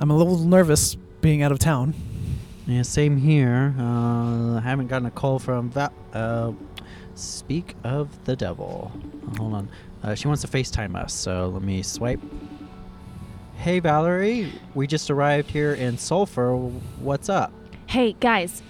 I'm 0.00 0.10
a 0.10 0.16
little 0.16 0.38
nervous 0.38 0.94
being 1.20 1.42
out 1.42 1.52
of 1.52 1.58
town. 1.58 1.92
Yeah, 2.66 2.80
same 2.80 3.18
here. 3.18 3.74
Uh, 3.78 4.56
I 4.56 4.60
haven't 4.64 4.86
gotten 4.86 5.06
a 5.06 5.10
call 5.10 5.38
from 5.38 5.68
that. 5.72 5.92
Uh, 6.14 6.52
speak 7.14 7.74
of 7.84 8.24
the 8.24 8.34
devil. 8.34 8.90
Hold 9.36 9.52
on. 9.52 9.68
Uh, 10.02 10.14
she 10.14 10.26
wants 10.26 10.40
to 10.40 10.48
FaceTime 10.48 10.96
us, 10.96 11.12
so 11.12 11.48
let 11.48 11.60
me 11.60 11.82
swipe. 11.82 12.18
Hey, 13.56 13.78
Valerie. 13.78 14.50
We 14.74 14.86
just 14.86 15.10
arrived 15.10 15.50
here 15.50 15.74
in 15.74 15.98
Sulphur. 15.98 16.56
What's 16.56 17.28
up? 17.28 17.52
Hey, 17.86 18.14
guys. 18.20 18.62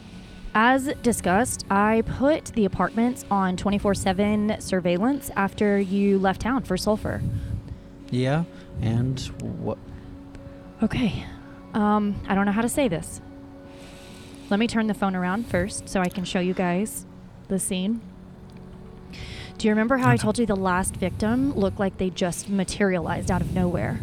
As 0.52 0.92
discussed, 1.00 1.64
I 1.70 2.02
put 2.18 2.46
the 2.46 2.64
apartments 2.64 3.24
on 3.30 3.56
24 3.56 3.94
7 3.94 4.56
surveillance 4.60 5.30
after 5.36 5.78
you 5.78 6.18
left 6.18 6.40
town 6.40 6.64
for 6.64 6.76
Sulphur. 6.76 7.22
Yeah, 8.10 8.42
and 8.80 9.20
what? 9.40 9.78
Okay. 10.82 11.24
Um, 11.74 12.20
I 12.28 12.34
don't 12.34 12.46
know 12.46 12.52
how 12.52 12.62
to 12.62 12.68
say 12.68 12.88
this. 12.88 13.20
Let 14.48 14.58
me 14.58 14.66
turn 14.66 14.86
the 14.86 14.94
phone 14.94 15.14
around 15.14 15.46
first 15.46 15.88
so 15.88 16.00
I 16.00 16.08
can 16.08 16.24
show 16.24 16.40
you 16.40 16.54
guys 16.54 17.06
the 17.48 17.58
scene. 17.58 18.00
Do 19.58 19.68
you 19.68 19.72
remember 19.72 19.98
how 19.98 20.08
I 20.08 20.16
told 20.16 20.38
you 20.38 20.46
the 20.46 20.56
last 20.56 20.96
victim 20.96 21.52
looked 21.52 21.78
like 21.78 21.98
they 21.98 22.10
just 22.10 22.48
materialized 22.48 23.30
out 23.30 23.42
of 23.42 23.52
nowhere? 23.52 24.00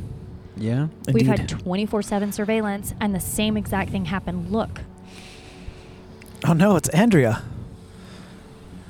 Yeah. 0.56 0.88
We've 1.08 1.28
Indeed. 1.28 1.40
had 1.40 1.50
24 1.50 2.02
7 2.04 2.32
surveillance, 2.32 2.94
and 3.02 3.14
the 3.14 3.20
same 3.20 3.58
exact 3.58 3.90
thing 3.90 4.06
happened. 4.06 4.52
Look. 4.52 4.82
Oh 6.46 6.54
no, 6.54 6.76
it's 6.76 6.90
Andrea. 6.90 7.44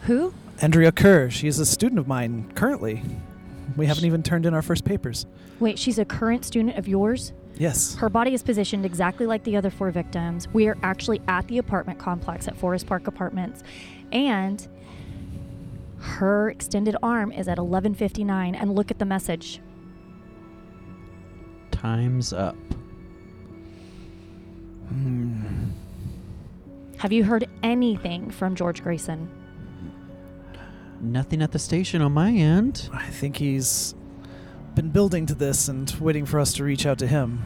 Who? 0.03 0.33
Andrea 0.61 0.91
Kerr. 0.91 1.29
She's 1.29 1.59
a 1.59 1.65
student 1.65 1.99
of 1.99 2.07
mine 2.07 2.51
currently. 2.53 3.03
We 3.75 3.85
haven't 3.85 4.05
even 4.05 4.23
turned 4.23 4.45
in 4.45 4.53
our 4.53 4.61
first 4.61 4.85
papers. 4.85 5.25
Wait, 5.59 5.79
she's 5.79 5.99
a 5.99 6.05
current 6.05 6.45
student 6.45 6.77
of 6.77 6.87
yours? 6.87 7.31
Yes. 7.59 7.95
Her 7.95 8.09
body 8.09 8.33
is 8.33 8.43
positioned 8.43 8.85
exactly 8.85 9.25
like 9.25 9.43
the 9.43 9.55
other 9.57 9.69
four 9.69 9.91
victims. 9.91 10.47
We 10.53 10.67
are 10.67 10.77
actually 10.83 11.21
at 11.27 11.47
the 11.47 11.57
apartment 11.57 11.99
complex 11.99 12.47
at 12.47 12.55
Forest 12.55 12.87
Park 12.87 13.07
Apartments. 13.07 13.63
And 14.11 14.67
her 15.99 16.49
extended 16.49 16.95
arm 17.01 17.31
is 17.31 17.47
at 17.47 17.57
11:59 17.57 18.55
and 18.55 18.75
look 18.75 18.91
at 18.91 18.99
the 18.99 19.05
message. 19.05 19.61
Time's 21.71 22.33
up. 22.33 22.55
Hmm. 24.89 25.71
Have 26.97 27.11
you 27.11 27.23
heard 27.23 27.47
anything 27.61 28.31
from 28.31 28.55
George 28.55 28.81
Grayson? 28.81 29.29
Nothing 30.99 31.41
at 31.43 31.51
the 31.51 31.59
station 31.59 32.01
on 32.01 32.11
my 32.13 32.31
end. 32.31 32.89
I 32.91 33.05
think 33.05 33.37
he's 33.37 33.93
been 34.77 34.89
building 34.91 35.25
to 35.25 35.33
this 35.33 35.69
and 35.69 35.89
waiting 35.99 36.23
for 36.23 36.39
us 36.39 36.53
to 36.53 36.63
reach 36.63 36.85
out 36.85 36.99
to 36.99 37.07
him. 37.07 37.41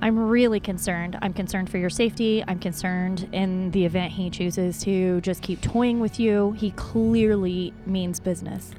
I'm 0.00 0.16
really 0.16 0.60
concerned. 0.60 1.18
I'm 1.20 1.32
concerned 1.32 1.68
for 1.68 1.78
your 1.78 1.90
safety. 1.90 2.44
I'm 2.46 2.60
concerned 2.60 3.28
in 3.32 3.72
the 3.72 3.84
event 3.84 4.12
he 4.12 4.30
chooses 4.30 4.80
to 4.84 5.20
just 5.20 5.42
keep 5.42 5.60
toying 5.60 5.98
with 5.98 6.20
you. 6.20 6.52
He 6.52 6.70
clearly 6.70 7.74
means 7.86 8.20
business. 8.20 8.70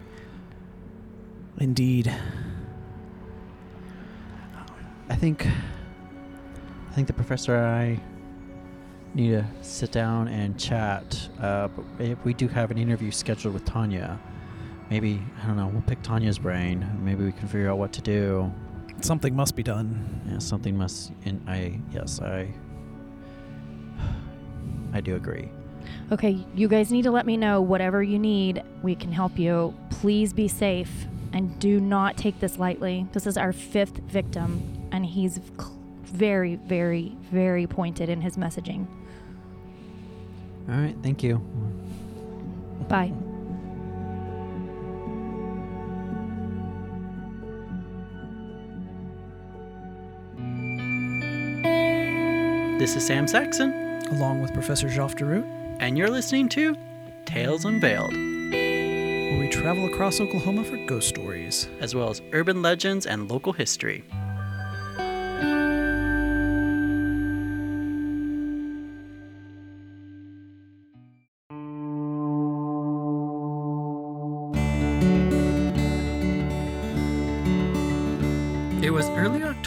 Indeed. 1.58 2.12
I 5.10 5.16
think 5.16 5.46
I 5.46 6.94
think 6.94 7.08
the 7.08 7.14
professor 7.14 7.58
and 7.58 7.66
I 7.66 8.00
need 9.14 9.32
to 9.32 9.46
sit 9.62 9.92
down 9.92 10.30
and 10.30 10.58
chat. 10.58 11.30
Uh, 11.42 11.68
but 11.68 12.06
if 12.06 12.24
we 12.24 12.34
do 12.34 12.48
have 12.48 12.72
an 12.72 12.78
interview 12.78 13.12
scheduled 13.12 13.54
with 13.54 13.66
Tanya. 13.66 14.18
Maybe 14.92 15.22
I 15.42 15.48
don't 15.48 15.56
know. 15.56 15.68
We'll 15.68 15.82
pick 15.84 16.02
Tanya's 16.04 16.38
brain. 16.38 16.86
Maybe 17.02 17.24
we 17.24 17.32
can 17.32 17.48
figure 17.48 17.72
out 17.72 17.78
what 17.78 17.94
to 17.94 18.02
do. 18.02 18.52
Something 19.00 19.34
must 19.34 19.56
be 19.56 19.64
done. 19.64 20.22
Yeah, 20.30 20.40
something 20.40 20.78
must. 20.78 21.14
In 21.24 21.42
I 21.48 21.80
yes 21.94 22.20
I. 22.20 22.54
I 24.94 25.00
do 25.00 25.16
agree. 25.16 25.50
Okay, 26.12 26.46
you 26.54 26.68
guys 26.68 26.92
need 26.92 27.04
to 27.04 27.12
let 27.12 27.26
me 27.26 27.38
know 27.38 27.62
whatever 27.62 28.04
you 28.04 28.20
need. 28.20 28.64
We 28.84 28.96
can 28.96 29.14
help 29.14 29.40
you. 29.40 29.74
Please 29.90 30.34
be 30.34 30.50
safe 30.50 31.08
and 31.32 31.58
do 31.60 31.80
not 31.80 32.18
take 32.18 32.42
this 32.42 32.60
lightly. 32.60 33.08
This 33.14 33.26
is 33.26 33.38
our 33.38 33.54
fifth 33.54 33.98
victim, 34.00 34.62
and 34.92 35.06
he's 35.06 35.40
very, 36.04 36.58
very, 36.58 37.16
very 37.32 37.66
pointed 37.66 38.10
in 38.10 38.20
his 38.20 38.36
messaging. 38.36 38.86
All 40.68 40.76
right. 40.76 40.98
Thank 41.02 41.24
you. 41.24 41.38
Bye. 42.90 43.14
This 52.82 52.96
is 52.96 53.06
Sam 53.06 53.28
Saxon, 53.28 54.02
Along 54.10 54.42
with 54.42 54.56
Professor 54.56 54.88
Joff 54.88 55.14
Deroot, 55.14 55.46
and 55.80 56.00
you're 56.00 56.10
listening 56.10 56.50
to 56.50 56.76
Tales 57.26 57.64
Unveiled, 57.64 58.12
where 58.12 59.40
we 59.40 59.48
travel 59.50 59.86
across 59.86 60.20
Oklahoma 60.20 60.64
for 60.64 60.84
ghost 60.88 61.08
stories. 61.08 61.70
as 61.80 61.94
well 61.94 62.10
as 62.10 62.24
urban 62.32 62.64
legends 62.64 63.06
and 63.06 63.30
local 63.30 63.54
history. 63.54 64.04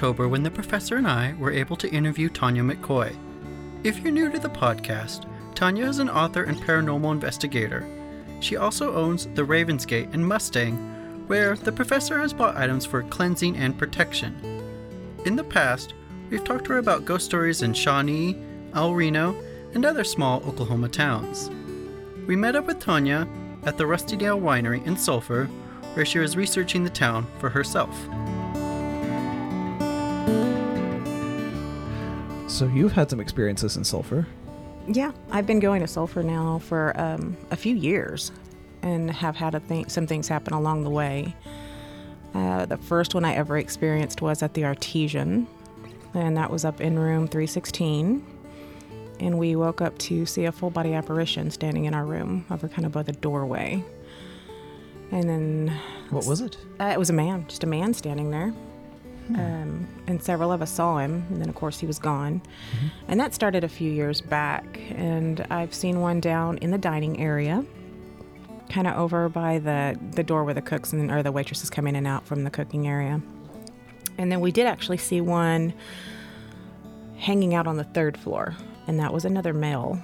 October 0.05 0.29
when 0.29 0.43
the 0.43 0.51
professor 0.51 0.97
and 0.97 1.09
I 1.09 1.33
were 1.39 1.51
able 1.51 1.77
to 1.77 1.91
interview 1.91 2.29
Tanya 2.29 2.63
McCoy. 2.63 3.17
If 3.85 4.01
you're 4.01 4.13
new 4.13 4.31
to 4.31 4.39
the 4.39 4.51
podcast, 4.51 5.25
Tanya 5.55 5.87
is 5.87 5.99
an 5.99 6.11
author 6.11 6.43
and 6.43 6.61
paranormal 6.61 7.11
investigator. 7.11 7.89
She 8.41 8.57
also 8.57 8.95
owns 8.95 9.29
the 9.29 9.47
Ravensgate 9.47 10.13
in 10.13 10.23
Mustang, 10.23 10.77
where 11.27 11.57
the 11.57 11.73
professor 11.73 12.19
has 12.19 12.35
bought 12.35 12.55
items 12.55 12.85
for 12.85 13.03
cleansing 13.05 13.57
and 13.57 13.79
protection. 13.79 14.35
In 15.25 15.37
the 15.37 15.43
past, 15.43 15.95
we've 16.29 16.45
talked 16.45 16.67
to 16.67 16.73
her 16.73 16.79
about 16.79 17.07
ghost 17.07 17.25
stories 17.25 17.63
in 17.63 17.73
Shawnee, 17.73 18.37
El 18.75 18.93
Reno, 18.93 19.35
and 19.73 19.87
other 19.87 20.05
small 20.05 20.43
Oklahoma 20.45 20.91
towns. 20.91 21.49
We 22.27 22.37
met 22.37 22.57
up 22.57 22.67
with 22.67 22.79
Tanya 22.79 23.27
at 23.63 23.79
the 23.79 23.87
Rusty 23.87 24.19
Nail 24.19 24.39
Winery 24.39 24.85
in 24.87 24.99
Sulphur, 24.99 25.47
where 25.95 26.05
she 26.05 26.19
was 26.19 26.37
researching 26.37 26.85
the 26.85 26.91
town 26.91 27.27
for 27.39 27.49
herself. 27.49 27.99
So 32.55 32.67
you've 32.69 32.93
had 32.93 33.11
some 33.11 33.19
experiences 33.19 33.77
in 33.77 33.83
Sulphur. 33.83 34.29
Yeah, 34.87 35.11
I've 35.33 35.45
been 35.45 35.59
going 35.59 35.81
to 35.81 35.89
Sulphur 35.89 36.23
now 36.23 36.61
for 36.61 36.93
um, 37.01 37.37
a 37.51 37.57
few 37.57 37.75
years 37.75 38.31
and 38.83 39.11
have 39.11 39.35
had 39.35 39.57
a 39.57 39.61
thing, 39.61 39.89
some 39.89 40.07
things 40.07 40.29
happen 40.29 40.53
along 40.55 40.85
the 40.85 40.91
way. 40.91 41.35
Uh, 42.33 42.65
the 42.67 42.77
first 42.77 43.13
one 43.13 43.25
I 43.25 43.35
ever 43.35 43.59
experienced 43.59 44.23
was 44.23 44.41
at 44.41 44.55
the 44.55 44.65
Artesian, 44.67 45.49
and 46.15 46.37
that 46.37 46.49
was 46.49 46.65
up 46.65 46.81
in 46.81 46.97
room 46.97 47.27
316. 47.27 48.25
And 49.19 49.37
we 49.37 49.57
woke 49.57 49.81
up 49.81 49.99
to 49.99 50.25
see 50.25 50.45
a 50.45 50.53
full 50.53 50.71
body 50.71 50.95
apparition 50.95 51.51
standing 51.51 51.87
in 51.87 51.95
our 51.95 52.05
room 52.05 52.47
over 52.53 52.69
kind 52.69 52.87
of 52.87 52.93
by 52.93 53.03
the 53.03 53.13
doorway. 53.13 53.83
And 55.11 55.29
then 55.29 55.81
What 56.11 56.25
was 56.27 56.41
it? 56.41 56.57
uh, 56.79 56.93
it 56.95 57.01
was 57.01 57.11
a 57.11 57.15
man, 57.15 57.47
just 57.49 57.65
a 57.65 57.67
man 57.67 57.95
standing 57.95 58.31
there. 58.31 58.55
Um, 59.31 59.89
and 60.07 60.23
several 60.23 60.53
of 60.53 60.61
us 60.61 60.71
saw 60.71 60.99
him, 60.99 61.25
and 61.31 61.41
then 61.41 61.49
of 61.49 61.55
course 61.55 61.79
he 61.79 61.87
was 61.87 61.99
gone. 61.99 62.43
And 63.09 63.19
that 63.19 63.33
started 63.33 63.65
a 63.65 63.69
few 63.69 63.91
years 63.91 64.21
back. 64.21 64.79
And 64.91 65.47
I've 65.51 65.73
seen 65.73 66.01
one 66.01 66.21
down 66.21 66.59
in 66.59 66.71
the 66.71 66.79
dining 66.79 67.21
area, 67.21 67.65
kind 68.69 68.87
of 68.87 68.97
over 68.97 69.29
by 69.29 69.59
the 69.59 69.99
the 70.13 70.23
door 70.23 70.45
where 70.45 70.55
the 70.55 70.63
cooks 70.63 70.93
and 70.93 71.11
or 71.11 71.23
the 71.23 71.33
waitresses 71.33 71.71
come 71.71 71.87
in 71.87 71.97
and 71.97 72.07
out 72.07 72.27
from 72.27 72.45
the 72.45 72.51
cooking 72.51 72.87
area. 72.87 73.23
And 74.19 74.31
then 74.31 74.41
we 74.41 74.53
did 74.53 74.67
actually 74.67 74.99
see 74.99 75.21
one 75.21 75.73
hanging 77.17 77.55
out 77.55 77.67
on 77.67 77.77
the 77.77 77.85
third 77.85 78.19
floor, 78.19 78.55
and 78.87 79.01
that 79.01 79.13
was 79.13 79.25
another 79.25 79.55
male. 79.55 79.99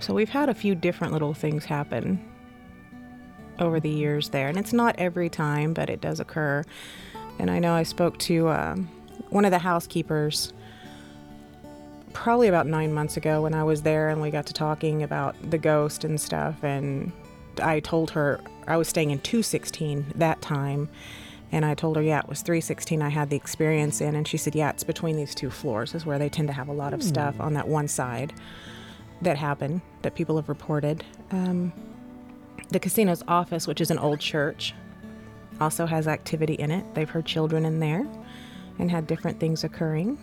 So 0.00 0.14
we've 0.14 0.28
had 0.28 0.48
a 0.48 0.54
few 0.54 0.74
different 0.74 1.12
little 1.12 1.34
things 1.34 1.64
happen 1.64 2.22
over 3.58 3.80
the 3.80 3.90
years 3.90 4.28
there, 4.30 4.48
and 4.48 4.58
it's 4.58 4.72
not 4.72 4.94
every 4.98 5.28
time, 5.28 5.72
but 5.72 5.88
it 5.88 6.00
does 6.00 6.20
occur. 6.20 6.62
And 7.40 7.50
I 7.50 7.58
know 7.58 7.72
I 7.72 7.84
spoke 7.84 8.18
to 8.18 8.50
um, 8.50 8.86
one 9.30 9.46
of 9.46 9.50
the 9.50 9.58
housekeepers 9.58 10.52
probably 12.12 12.48
about 12.48 12.66
nine 12.66 12.92
months 12.92 13.16
ago 13.16 13.42
when 13.42 13.54
I 13.54 13.64
was 13.64 13.80
there, 13.80 14.10
and 14.10 14.20
we 14.20 14.30
got 14.30 14.44
to 14.46 14.52
talking 14.52 15.02
about 15.02 15.34
the 15.50 15.56
ghost 15.56 16.04
and 16.04 16.20
stuff. 16.20 16.62
And 16.62 17.12
I 17.62 17.80
told 17.80 18.10
her 18.10 18.42
I 18.66 18.76
was 18.76 18.88
staying 18.88 19.10
in 19.10 19.20
216 19.20 20.12
that 20.16 20.42
time, 20.42 20.90
and 21.50 21.64
I 21.64 21.72
told 21.72 21.96
her, 21.96 22.02
yeah, 22.02 22.18
it 22.18 22.28
was 22.28 22.42
316 22.42 23.00
I 23.00 23.08
had 23.08 23.30
the 23.30 23.36
experience 23.36 24.02
in, 24.02 24.14
and 24.14 24.28
she 24.28 24.36
said, 24.36 24.54
yeah, 24.54 24.68
it's 24.68 24.84
between 24.84 25.16
these 25.16 25.34
two 25.34 25.48
floors, 25.48 25.94
is 25.94 26.04
where 26.04 26.18
they 26.18 26.28
tend 26.28 26.48
to 26.48 26.54
have 26.54 26.68
a 26.68 26.74
lot 26.74 26.92
of 26.92 27.02
stuff 27.02 27.40
on 27.40 27.54
that 27.54 27.68
one 27.68 27.88
side 27.88 28.34
that 29.22 29.38
happened 29.38 29.80
that 30.02 30.14
people 30.14 30.36
have 30.36 30.50
reported. 30.50 31.04
Um, 31.30 31.72
the 32.68 32.78
casino's 32.78 33.22
office, 33.26 33.66
which 33.66 33.80
is 33.80 33.90
an 33.90 33.98
old 33.98 34.20
church, 34.20 34.74
also 35.60 35.86
has 35.86 36.08
activity 36.08 36.54
in 36.54 36.70
it. 36.70 36.84
They've 36.94 37.08
heard 37.08 37.26
children 37.26 37.64
in 37.64 37.78
there 37.80 38.06
and 38.78 38.90
had 38.90 39.06
different 39.06 39.38
things 39.38 39.62
occurring. 39.64 40.18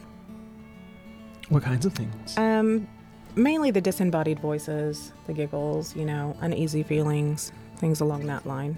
What 1.49 1.63
kinds 1.63 1.85
of 1.85 1.93
things? 1.93 2.37
Um, 2.37 2.87
mainly 3.35 3.71
the 3.71 3.79
disembodied 3.81 4.39
voices, 4.39 5.13
the 5.27 5.33
giggles, 5.33 5.95
you 5.95 6.05
know, 6.05 6.35
uneasy 6.41 6.83
feelings, 6.83 7.51
things 7.77 8.01
along 8.01 8.25
that 8.27 8.45
line. 8.45 8.77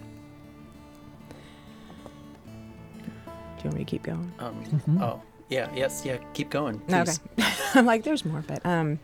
Do 3.26 3.64
you 3.64 3.70
want 3.70 3.78
me 3.78 3.84
to 3.86 3.90
keep 3.90 4.04
going? 4.04 4.32
Um, 4.40 4.64
Mhm. 4.66 5.02
Oh, 5.02 5.22
yeah, 5.50 5.70
yes, 5.76 6.04
yeah. 6.06 6.18
Keep 6.34 6.50
going. 6.50 6.82
Okay. 6.92 7.12
I'm 7.74 7.86
like, 7.86 8.04
there's 8.04 8.24
more, 8.24 8.44
but 8.48 8.66
um, 8.66 9.00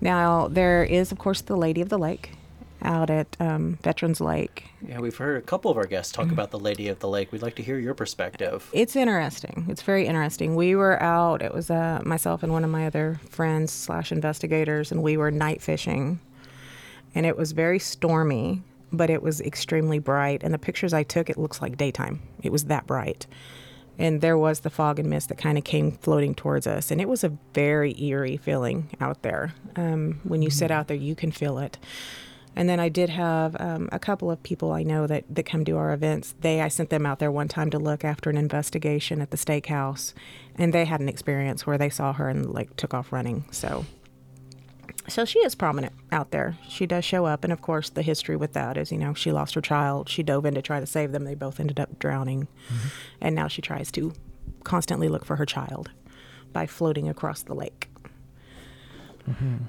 now 0.00 0.48
there 0.48 0.84
is, 0.84 1.10
of 1.12 1.18
course, 1.18 1.40
the 1.42 1.56
Lady 1.56 1.80
of 1.80 1.88
the 1.88 1.98
Lake 1.98 2.32
out 2.82 3.10
at 3.10 3.36
um, 3.40 3.78
Veterans 3.82 4.20
Lake. 4.20 4.64
Yeah, 4.86 5.00
we've 5.00 5.16
heard 5.16 5.36
a 5.36 5.42
couple 5.46 5.70
of 5.70 5.76
our 5.76 5.86
guests 5.86 6.12
talk 6.12 6.30
about 6.30 6.50
the 6.50 6.58
Lady 6.58 6.88
of 6.88 6.98
the 7.00 7.08
Lake. 7.08 7.32
We'd 7.32 7.42
like 7.42 7.56
to 7.56 7.62
hear 7.62 7.78
your 7.78 7.94
perspective. 7.94 8.68
It's 8.72 8.96
interesting. 8.96 9.66
It's 9.68 9.82
very 9.82 10.06
interesting. 10.06 10.54
We 10.54 10.74
were 10.74 11.02
out. 11.02 11.42
It 11.42 11.52
was 11.52 11.70
uh, 11.70 12.00
myself 12.04 12.42
and 12.42 12.52
one 12.52 12.64
of 12.64 12.70
my 12.70 12.86
other 12.86 13.20
friends 13.30 13.72
slash 13.72 14.12
investigators, 14.12 14.92
and 14.92 15.02
we 15.02 15.16
were 15.16 15.30
night 15.30 15.62
fishing, 15.62 16.20
and 17.14 17.26
it 17.26 17.36
was 17.36 17.52
very 17.52 17.78
stormy, 17.78 18.62
but 18.92 19.10
it 19.10 19.22
was 19.22 19.40
extremely 19.40 19.98
bright. 19.98 20.42
And 20.42 20.54
the 20.54 20.58
pictures 20.58 20.92
I 20.92 21.02
took, 21.02 21.28
it 21.28 21.38
looks 21.38 21.60
like 21.60 21.76
daytime. 21.76 22.20
It 22.42 22.52
was 22.52 22.64
that 22.64 22.86
bright, 22.86 23.26
and 23.98 24.20
there 24.20 24.38
was 24.38 24.60
the 24.60 24.70
fog 24.70 24.98
and 24.98 25.10
mist 25.10 25.28
that 25.30 25.38
kind 25.38 25.58
of 25.58 25.64
came 25.64 25.92
floating 25.92 26.34
towards 26.34 26.66
us, 26.66 26.90
and 26.90 27.00
it 27.00 27.08
was 27.08 27.24
a 27.24 27.36
very 27.54 28.00
eerie 28.00 28.36
feeling 28.36 28.90
out 29.00 29.22
there. 29.22 29.54
Um, 29.74 30.20
when 30.22 30.42
you 30.42 30.50
sit 30.50 30.70
out 30.70 30.86
there, 30.86 30.96
you 30.96 31.14
can 31.14 31.32
feel 31.32 31.58
it. 31.58 31.78
And 32.56 32.68
then 32.68 32.80
I 32.80 32.88
did 32.88 33.10
have 33.10 33.56
um, 33.60 33.88
a 33.92 33.98
couple 33.98 34.30
of 34.30 34.42
people 34.42 34.72
I 34.72 34.82
know 34.82 35.06
that, 35.06 35.24
that 35.30 35.44
come 35.44 35.64
to 35.64 35.76
our 35.76 35.92
events. 35.92 36.34
They 36.40 36.60
I 36.60 36.68
sent 36.68 36.90
them 36.90 37.06
out 37.06 37.18
there 37.18 37.30
one 37.30 37.48
time 37.48 37.70
to 37.70 37.78
look 37.78 38.04
after 38.04 38.30
an 38.30 38.36
investigation 38.36 39.20
at 39.20 39.30
the 39.30 39.36
steakhouse, 39.36 40.12
and 40.56 40.72
they 40.72 40.84
had 40.84 41.00
an 41.00 41.08
experience 41.08 41.66
where 41.66 41.78
they 41.78 41.90
saw 41.90 42.12
her 42.14 42.28
and 42.28 42.50
like 42.52 42.74
took 42.76 42.94
off 42.94 43.12
running. 43.12 43.44
So, 43.52 43.86
so 45.06 45.24
she 45.24 45.38
is 45.40 45.54
prominent 45.54 45.92
out 46.10 46.32
there. 46.32 46.58
She 46.68 46.84
does 46.86 47.04
show 47.04 47.26
up, 47.26 47.44
and 47.44 47.52
of 47.52 47.62
course 47.62 47.90
the 47.90 48.02
history 48.02 48.36
with 48.36 48.54
that 48.54 48.76
is 48.76 48.90
you 48.90 48.98
know 48.98 49.14
she 49.14 49.30
lost 49.30 49.54
her 49.54 49.60
child. 49.60 50.08
She 50.08 50.22
dove 50.22 50.44
in 50.44 50.54
to 50.54 50.62
try 50.62 50.80
to 50.80 50.86
save 50.86 51.12
them. 51.12 51.24
They 51.24 51.34
both 51.36 51.60
ended 51.60 51.78
up 51.78 51.98
drowning, 51.98 52.48
and 53.20 53.34
now 53.34 53.46
she 53.46 53.62
tries 53.62 53.92
to 53.92 54.12
constantly 54.64 55.08
look 55.08 55.24
for 55.24 55.36
her 55.36 55.46
child 55.46 55.90
by 56.52 56.66
floating 56.66 57.08
across 57.08 57.42
the 57.42 57.54
lake. 57.54 57.88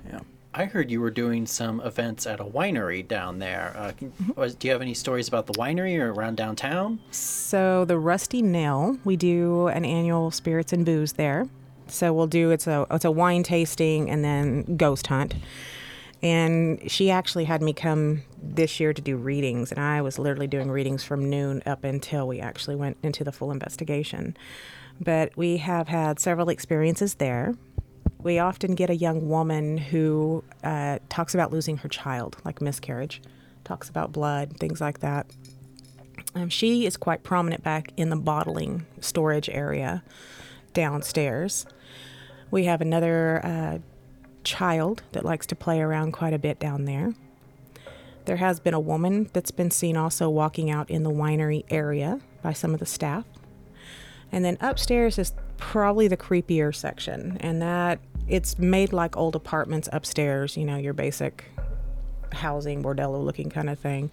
Yeah. 0.10 0.22
I 0.54 0.66
heard 0.66 0.90
you 0.90 1.00
were 1.00 1.12
doing 1.12 1.46
some 1.46 1.80
events 1.82 2.26
at 2.26 2.40
a 2.40 2.44
winery 2.44 3.08
down 3.08 3.38
there. 3.38 3.74
Uh, 3.78 3.92
can, 3.92 4.12
was, 4.36 4.56
do 4.56 4.68
you 4.68 4.72
have 4.74 4.82
any 4.82 4.96
stories 4.96 5.28
about 5.28 5.46
the 5.46 5.54
winery 5.54 6.00
or 6.00 6.12
around 6.12 6.38
downtown? 6.38 7.00
So 7.12 7.86
the 7.86 8.00
Rusty 8.00 8.42
Nail, 8.42 8.98
we 9.04 9.16
do 9.16 9.68
an 9.68 9.86
annual 9.86 10.32
spirits 10.32 10.74
and 10.74 10.86
booze 10.86 11.14
there. 11.14 11.48
So 11.88 12.14
we'll 12.14 12.28
do 12.28 12.52
it's 12.52 12.68
a 12.68 12.86
it's 12.92 13.06
a 13.06 13.12
wine 13.12 13.44
tasting 13.44 14.10
and 14.10 14.24
then 14.24 14.76
ghost 14.76 15.08
hunt. 15.08 15.36
And 16.22 16.92
she 16.92 17.10
actually 17.10 17.46
had 17.46 17.62
me 17.62 17.72
come 17.72 18.24
this 18.42 18.80
year 18.80 18.94
to 18.94 19.02
do 19.02 19.16
readings, 19.16 19.72
and 19.72 19.80
I 19.80 20.02
was 20.02 20.20
literally 20.20 20.48
doing 20.48 20.70
readings 20.70 21.02
from 21.02 21.30
noon 21.30 21.64
up 21.66 21.86
until 21.86 22.28
we 22.28 22.42
actually 22.42 22.76
went 22.76 22.98
into 23.02 23.24
the 23.24 23.32
full 23.32 23.52
investigation. 23.52 24.36
But 25.00 25.36
we 25.38 25.58
have 25.58 25.88
had 25.88 26.20
several 26.20 26.50
experiences 26.50 27.16
there. 27.16 27.56
We 28.22 28.38
often 28.38 28.76
get 28.76 28.90
a 28.90 28.96
young 28.96 29.30
woman 29.30 29.78
who 29.78 30.44
uh, 30.64 31.00
talks 31.08 31.34
about 31.34 31.54
losing 31.54 31.78
her 31.78 31.90
child, 31.90 32.36
like 32.44 32.62
miscarriage, 32.62 33.22
talks 33.64 33.90
about 33.90 34.12
blood, 34.12 34.58
things 34.58 34.82
like 34.82 35.00
that. 35.00 35.26
Um, 36.36 36.50
she 36.50 36.86
is 36.86 36.98
quite 36.98 37.24
prominent 37.24 37.64
back 37.64 37.94
in 37.96 38.10
the 38.10 38.18
bottling 38.18 38.86
storage 39.00 39.50
area 39.50 40.04
downstairs. 40.74 41.66
We 42.52 42.66
have 42.66 42.82
another 42.82 43.42
uh, 43.44 43.78
child 44.44 45.04
that 45.14 45.24
likes 45.24 45.46
to 45.48 45.56
play 45.56 45.80
around 45.80 46.12
quite 46.12 46.34
a 46.34 46.40
bit 46.40 46.60
down 46.60 46.86
there. 46.86 47.14
There 48.26 48.38
has 48.38 48.60
been 48.60 48.74
a 48.74 48.80
woman 48.80 49.30
that's 49.34 49.52
been 49.52 49.72
seen 49.72 49.96
also 49.96 50.30
walking 50.30 50.70
out 50.70 50.90
in 50.90 51.04
the 51.04 51.10
winery 51.10 51.64
area 51.70 52.20
by 52.42 52.54
some 52.54 52.74
of 52.74 52.80
the 52.80 52.86
staff. 52.86 53.26
And 54.32 54.44
then 54.44 54.58
upstairs 54.62 55.18
is 55.18 55.34
probably 55.60 56.08
the 56.08 56.18
creepier 56.18 56.74
section, 56.74 57.38
and 57.42 57.62
that 57.62 58.00
it's 58.28 58.58
made 58.58 58.94
like 58.94 59.16
old 59.18 59.36
apartments 59.36 59.88
upstairs, 59.92 60.58
you 60.58 60.66
know, 60.66 60.78
your 60.78 60.94
basic 60.94 61.46
housing, 62.32 62.84
bordello 62.84 63.24
looking 63.24 63.50
kind 63.50 63.70
of 63.70 63.78
thing. 63.80 64.12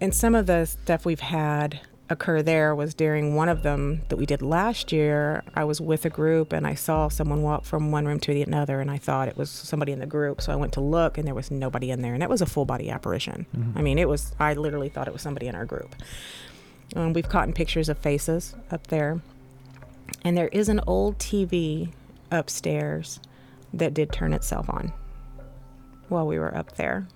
And 0.00 0.14
some 0.14 0.34
of 0.34 0.46
the 0.46 0.66
stuff 0.66 1.04
we've 1.04 1.20
had 1.20 1.80
occur 2.10 2.40
there 2.42 2.74
was 2.74 2.94
during 2.94 3.34
one 3.34 3.48
of 3.48 3.62
them 3.62 4.02
that 4.08 4.16
we 4.16 4.24
did 4.24 4.40
last 4.40 4.92
year. 4.92 5.42
I 5.54 5.64
was 5.64 5.80
with 5.80 6.04
a 6.04 6.10
group 6.10 6.52
and 6.52 6.66
I 6.66 6.74
saw 6.74 7.08
someone 7.08 7.42
walk 7.42 7.64
from 7.64 7.90
one 7.90 8.06
room 8.06 8.18
to 8.20 8.32
the 8.32 8.42
another, 8.42 8.80
and 8.80 8.90
I 8.90 8.98
thought 8.98 9.28
it 9.28 9.36
was 9.36 9.50
somebody 9.50 9.92
in 9.92 9.98
the 9.98 10.06
group. 10.06 10.40
So 10.40 10.52
I 10.52 10.56
went 10.56 10.72
to 10.74 10.80
look, 10.80 11.18
and 11.18 11.26
there 11.26 11.34
was 11.34 11.50
nobody 11.50 11.90
in 11.90 12.02
there, 12.02 12.14
and 12.14 12.22
it 12.22 12.28
was 12.28 12.40
a 12.40 12.46
full 12.46 12.64
body 12.64 12.90
apparition. 12.90 13.46
I 13.76 13.82
mean, 13.82 13.98
it 13.98 14.08
was. 14.08 14.32
I 14.38 14.54
literally 14.54 14.88
thought 14.88 15.06
it 15.06 15.12
was 15.12 15.22
somebody 15.22 15.48
in 15.48 15.54
our 15.54 15.66
group. 15.66 15.94
Um, 16.96 17.12
we've 17.12 17.28
caught 17.28 17.46
in 17.46 17.52
pictures 17.52 17.88
of 17.88 17.98
faces 17.98 18.54
up 18.70 18.86
there, 18.86 19.20
and 20.24 20.36
there 20.36 20.48
is 20.48 20.68
an 20.68 20.80
old 20.86 21.18
TV 21.18 21.92
upstairs 22.30 23.20
that 23.72 23.94
did 23.94 24.12
turn 24.12 24.32
itself 24.32 24.68
on 24.68 24.92
while 26.08 26.26
we 26.26 26.38
were 26.38 26.54
up 26.56 26.76
there. 26.76 27.06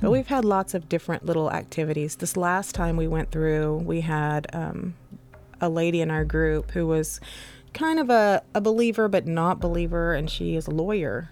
But 0.00 0.10
we've 0.10 0.28
had 0.28 0.44
lots 0.44 0.74
of 0.74 0.88
different 0.88 1.26
little 1.26 1.50
activities. 1.50 2.16
This 2.16 2.36
last 2.36 2.74
time 2.74 2.96
we 2.96 3.08
went 3.08 3.32
through, 3.32 3.78
we 3.78 4.02
had 4.02 4.46
um, 4.52 4.94
a 5.60 5.68
lady 5.68 6.00
in 6.00 6.10
our 6.10 6.24
group 6.24 6.70
who 6.70 6.86
was 6.86 7.20
kind 7.74 7.98
of 7.98 8.08
a, 8.08 8.42
a 8.54 8.60
believer 8.60 9.08
but 9.08 9.26
not 9.26 9.60
believer, 9.60 10.14
and 10.14 10.30
she 10.30 10.54
is 10.54 10.66
a 10.66 10.70
lawyer. 10.70 11.30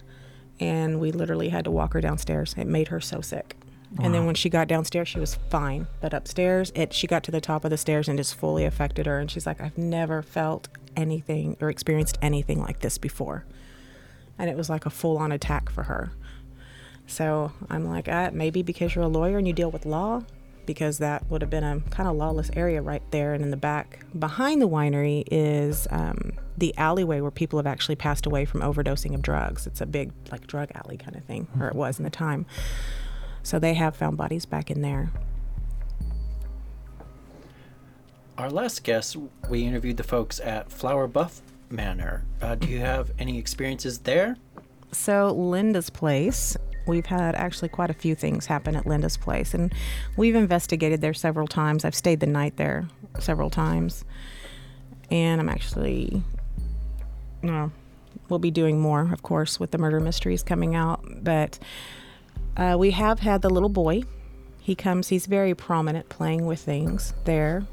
And 0.59 0.99
we 0.99 1.13
literally 1.13 1.51
had 1.51 1.65
to 1.67 1.71
walk 1.71 1.93
her 1.93 2.01
downstairs. 2.01 2.55
It 2.57 2.67
made 2.67 2.89
her 2.89 3.01
so 3.01 3.21
sick. 3.21 3.57
And 3.99 4.15
then 4.15 4.27
when 4.27 4.35
she 4.35 4.51
got 4.51 4.69
downstairs, 4.69 5.09
she 5.09 5.19
was 5.19 5.37
fine. 5.51 5.87
But 6.01 6.13
upstairs, 6.13 6.71
it 6.75 6.93
she 6.93 7.07
got 7.07 7.23
to 7.25 7.31
the 7.31 7.41
top 7.41 7.65
of 7.65 7.71
the 7.71 7.79
stairs 7.79 8.09
and 8.09 8.19
just 8.19 8.35
fully 8.35 8.65
affected 8.65 9.07
her. 9.07 9.19
And 9.19 9.31
she's 9.31 9.47
like, 9.47 9.61
I've 9.61 9.79
never 9.79 10.23
felt 10.23 10.69
anything 10.97 11.57
or 11.61 11.71
experienced 11.71 12.19
anything 12.21 12.61
like 12.61 12.81
this 12.81 12.99
before. 12.99 13.45
And 14.39 14.51
it 14.51 14.57
was 14.57 14.69
like 14.69 14.85
a 14.87 14.91
full 14.91 15.17
on 15.17 15.33
attack 15.33 15.71
for 15.71 15.85
her. 15.85 16.13
So 17.07 17.53
I'm 17.71 17.87
like, 17.87 18.09
uh, 18.09 18.31
maybe 18.33 18.63
because 18.63 18.95
you're 18.95 19.05
a 19.05 19.09
lawyer 19.09 19.39
and 19.39 19.47
you 19.47 19.53
deal 19.53 19.71
with 19.71 19.87
law, 19.87 20.25
because 20.67 20.99
that 20.99 21.31
would 21.31 21.41
have 21.41 21.51
been 21.51 21.65
a 21.65 21.81
kind 21.91 22.09
of 22.09 22.17
lawless 22.17 22.51
area 22.55 22.83
right 22.83 23.03
there. 23.13 23.33
And 23.33 23.43
in 23.43 23.51
the 23.51 23.57
back 23.57 24.05
behind 24.19 24.61
the 24.61 24.69
winery 24.69 25.23
is 25.31 25.87
um, 25.91 26.33
the 26.59 26.77
alleyway 26.77 27.21
where 27.21 27.31
people 27.31 27.59
have 27.59 27.67
actually 27.67 27.97
passed 27.97 28.27
away 28.27 28.45
from 28.45 28.61
overdosing 28.61 29.15
of 29.15 29.23
drugs. 29.23 29.67
It's 29.67 29.81
a 29.81 29.87
big, 29.87 30.13
like, 30.33 30.47
drug 30.49 30.71
alley 30.75 30.97
kind 30.97 31.17
of 31.17 31.25
thing, 31.25 31.47
or 31.61 31.69
it 31.69 31.77
was 31.77 31.99
in 31.99 32.05
the 32.05 32.11
time. 32.11 32.45
So 33.47 33.61
they 33.61 33.75
have 33.75 33.95
found 33.95 34.17
bodies 34.17 34.45
back 34.45 34.73
in 34.73 34.83
there. 34.83 35.09
Our 38.37 38.51
last 38.51 38.83
guest, 38.83 39.17
we 39.49 39.63
interviewed 39.63 39.99
the 39.99 40.03
folks 40.03 40.41
at 40.41 40.69
Flower 40.69 41.07
Buff 41.07 41.43
Manor. 41.71 42.25
Uh, 42.43 42.57
do 42.57 42.67
you 42.67 42.81
have 42.81 43.13
any 43.21 43.39
experiences 43.39 44.01
there? 44.01 44.37
So 44.91 45.31
Linda's 45.31 45.91
place, 45.91 46.57
we've 46.89 47.07
had 47.07 47.37
actually 47.37 47.69
quite 47.69 47.89
a 47.89 47.95
few 47.95 48.17
things 48.17 48.47
happen 48.47 48.75
at 48.75 48.85
Linda's 48.85 49.17
place, 49.17 49.55
and 49.55 49.73
we've 50.17 50.35
investigated 50.35 51.01
there 51.01 51.15
several 51.15 51.47
times. 51.47 51.85
I've 51.85 51.95
stayed 51.95 52.19
the 52.19 52.27
night 52.27 52.57
there 52.57 52.89
several 53.21 53.49
times, 53.49 54.05
and 55.09 55.41
I'm 55.41 55.49
actually, 55.49 56.21
you 57.45 57.51
know, 57.53 57.71
we'll 58.29 58.41
be 58.41 58.51
doing 58.51 58.81
more, 58.81 59.13
of 59.13 59.23
course, 59.23 59.61
with 59.61 59.71
the 59.71 59.79
murder 59.79 60.01
mysteries 60.01 60.43
coming 60.43 60.75
out. 60.75 61.05
But 61.23 61.61
uh, 62.57 62.77
we 62.79 62.93
have 62.93 63.21
had 63.21 63.43
the 63.43 63.51
little 63.51 63.69
boy. 63.69 64.03
He 64.61 64.75
comes. 64.75 65.09
He's 65.09 65.27
very 65.27 65.55
prominent, 65.55 66.09
playing 66.09 66.47
with 66.47 66.61
things 66.61 67.15
there. 67.25 67.67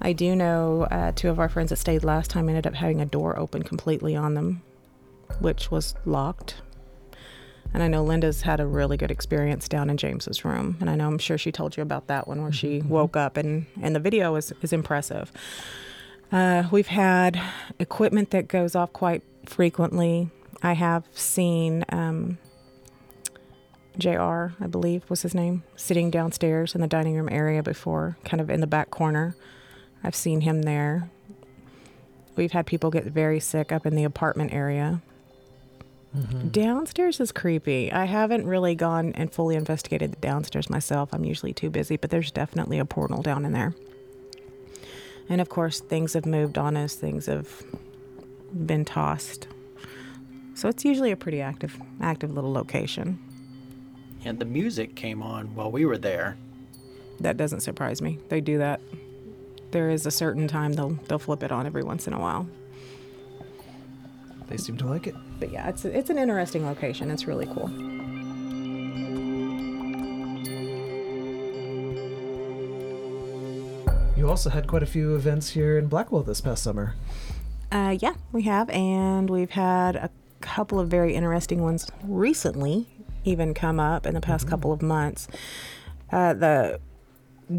I 0.00 0.12
do 0.12 0.34
know 0.34 0.82
uh, 0.90 1.12
two 1.14 1.28
of 1.28 1.38
our 1.38 1.48
friends 1.48 1.70
that 1.70 1.76
stayed 1.76 2.04
last 2.04 2.30
time 2.30 2.48
ended 2.48 2.66
up 2.66 2.74
having 2.74 3.00
a 3.00 3.06
door 3.06 3.38
open 3.38 3.62
completely 3.62 4.16
on 4.16 4.34
them 4.34 4.62
which 5.40 5.70
was 5.70 5.94
locked. 6.04 6.56
And 7.72 7.82
I 7.82 7.88
know 7.88 8.04
Linda's 8.04 8.42
had 8.42 8.60
a 8.60 8.66
really 8.66 8.96
good 8.96 9.10
experience 9.10 9.68
down 9.68 9.90
in 9.90 9.96
James's 9.96 10.44
room, 10.44 10.76
and 10.80 10.88
I 10.88 10.94
know 10.94 11.08
I'm 11.08 11.18
sure 11.18 11.36
she 11.36 11.50
told 11.50 11.76
you 11.76 11.82
about 11.82 12.06
that 12.06 12.28
one 12.28 12.40
where 12.40 12.52
she 12.52 12.82
woke 12.82 13.16
up, 13.16 13.36
and 13.36 13.66
and 13.82 13.96
the 13.96 14.00
video 14.00 14.36
is 14.36 14.52
is 14.62 14.72
impressive. 14.72 15.32
Uh, 16.30 16.64
we've 16.70 16.86
had 16.86 17.40
equipment 17.80 18.30
that 18.30 18.46
goes 18.46 18.76
off 18.76 18.92
quite 18.92 19.22
frequently. 19.46 20.30
I 20.62 20.74
have 20.74 21.04
seen 21.12 21.84
um, 21.88 22.38
Jr. 23.98 24.54
I 24.60 24.66
believe 24.68 25.08
was 25.08 25.22
his 25.22 25.34
name, 25.34 25.62
sitting 25.76 26.10
downstairs 26.10 26.74
in 26.74 26.80
the 26.80 26.86
dining 26.86 27.14
room 27.14 27.28
area 27.30 27.62
before, 27.62 28.16
kind 28.24 28.40
of 28.40 28.50
in 28.50 28.60
the 28.60 28.66
back 28.66 28.90
corner. 28.90 29.36
I've 30.02 30.14
seen 30.14 30.42
him 30.42 30.62
there. 30.62 31.08
We've 32.36 32.52
had 32.52 32.66
people 32.66 32.90
get 32.90 33.04
very 33.04 33.40
sick 33.40 33.70
up 33.70 33.86
in 33.86 33.94
the 33.94 34.04
apartment 34.04 34.52
area. 34.52 35.00
Mm-hmm. 36.16 36.48
Downstairs 36.48 37.20
is 37.20 37.32
creepy. 37.32 37.90
I 37.90 38.04
haven't 38.04 38.46
really 38.46 38.74
gone 38.74 39.12
and 39.14 39.32
fully 39.32 39.56
investigated 39.56 40.12
the 40.12 40.16
downstairs 40.16 40.70
myself. 40.70 41.10
I'm 41.12 41.24
usually 41.24 41.52
too 41.52 41.70
busy, 41.70 41.96
but 41.96 42.10
there's 42.10 42.30
definitely 42.30 42.78
a 42.78 42.84
portal 42.84 43.22
down 43.22 43.44
in 43.44 43.52
there. 43.52 43.74
And 45.28 45.40
of 45.40 45.48
course, 45.48 45.80
things 45.80 46.12
have 46.12 46.26
moved 46.26 46.58
on 46.58 46.76
us, 46.76 46.94
things 46.94 47.26
have 47.26 47.62
been 48.52 48.84
tossed. 48.84 49.48
So 50.54 50.68
it's 50.68 50.84
usually 50.84 51.10
a 51.10 51.16
pretty 51.16 51.40
active, 51.40 51.80
active 52.00 52.32
little 52.32 52.52
location. 52.52 53.18
And 54.24 54.38
the 54.38 54.44
music 54.44 54.94
came 54.94 55.22
on 55.22 55.54
while 55.54 55.70
we 55.70 55.84
were 55.84 55.98
there. 55.98 56.36
That 57.20 57.36
doesn't 57.36 57.60
surprise 57.60 58.00
me. 58.00 58.18
They 58.28 58.40
do 58.40 58.58
that. 58.58 58.80
There 59.70 59.90
is 59.90 60.06
a 60.06 60.10
certain 60.10 60.48
time 60.48 60.72
they'll 60.72 60.98
they'll 61.08 61.18
flip 61.18 61.42
it 61.42 61.52
on 61.52 61.66
every 61.66 61.82
once 61.82 62.06
in 62.06 62.12
a 62.12 62.18
while. 62.18 62.48
They 64.48 64.56
seem 64.56 64.76
to 64.78 64.86
like 64.86 65.06
it. 65.06 65.14
But 65.38 65.52
yeah, 65.52 65.68
it's 65.68 65.84
it's 65.84 66.10
an 66.10 66.18
interesting 66.18 66.64
location. 66.64 67.10
It's 67.10 67.26
really 67.26 67.46
cool. 67.46 67.70
You 74.16 74.30
also 74.30 74.48
had 74.48 74.66
quite 74.66 74.82
a 74.82 74.86
few 74.86 75.16
events 75.16 75.50
here 75.50 75.76
in 75.76 75.86
Blackwell 75.86 76.22
this 76.22 76.40
past 76.40 76.62
summer. 76.62 76.94
Uh, 77.70 77.96
yeah, 78.00 78.14
we 78.32 78.42
have, 78.44 78.70
and 78.70 79.28
we've 79.28 79.50
had 79.50 79.96
a 79.96 80.08
couple 80.40 80.78
of 80.78 80.88
very 80.88 81.14
interesting 81.14 81.60
ones 81.60 81.90
recently, 82.04 82.86
even 83.24 83.54
come 83.54 83.80
up 83.80 84.06
in 84.06 84.14
the 84.14 84.20
past 84.20 84.48
couple 84.48 84.72
of 84.72 84.82
months. 84.82 85.28
Uh, 86.12 86.34
the 86.34 86.80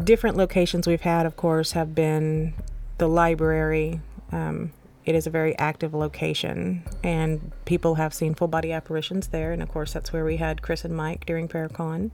different 0.04 0.36
locations 0.36 0.86
we've 0.86 1.02
had, 1.02 1.26
of 1.26 1.36
course, 1.36 1.72
have 1.72 1.94
been 1.94 2.54
the 2.98 3.08
library. 3.08 4.00
Um, 4.32 4.72
it 5.04 5.14
is 5.14 5.26
a 5.26 5.30
very 5.30 5.56
active 5.58 5.94
location, 5.94 6.82
and 7.04 7.52
people 7.64 7.94
have 7.94 8.12
seen 8.12 8.34
full 8.34 8.48
body 8.48 8.72
apparitions 8.72 9.28
there. 9.28 9.52
And 9.52 9.62
of 9.62 9.68
course, 9.68 9.92
that's 9.92 10.12
where 10.12 10.24
we 10.24 10.38
had 10.38 10.62
Chris 10.62 10.84
and 10.84 10.96
Mike 10.96 11.26
during 11.26 11.48
Paracon. 11.48 12.10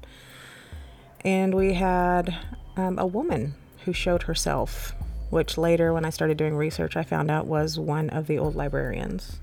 And 1.24 1.54
we 1.54 1.74
had 1.74 2.36
um, 2.76 2.98
a 2.98 3.06
woman 3.06 3.54
who 3.84 3.92
showed 3.92 4.24
herself, 4.24 4.92
which 5.30 5.56
later, 5.56 5.92
when 5.92 6.04
I 6.04 6.10
started 6.10 6.36
doing 6.36 6.54
research, 6.54 6.96
I 6.96 7.02
found 7.02 7.30
out 7.30 7.46
was 7.46 7.78
one 7.78 8.10
of 8.10 8.26
the 8.26 8.38
old 8.38 8.54
librarians. 8.54 9.40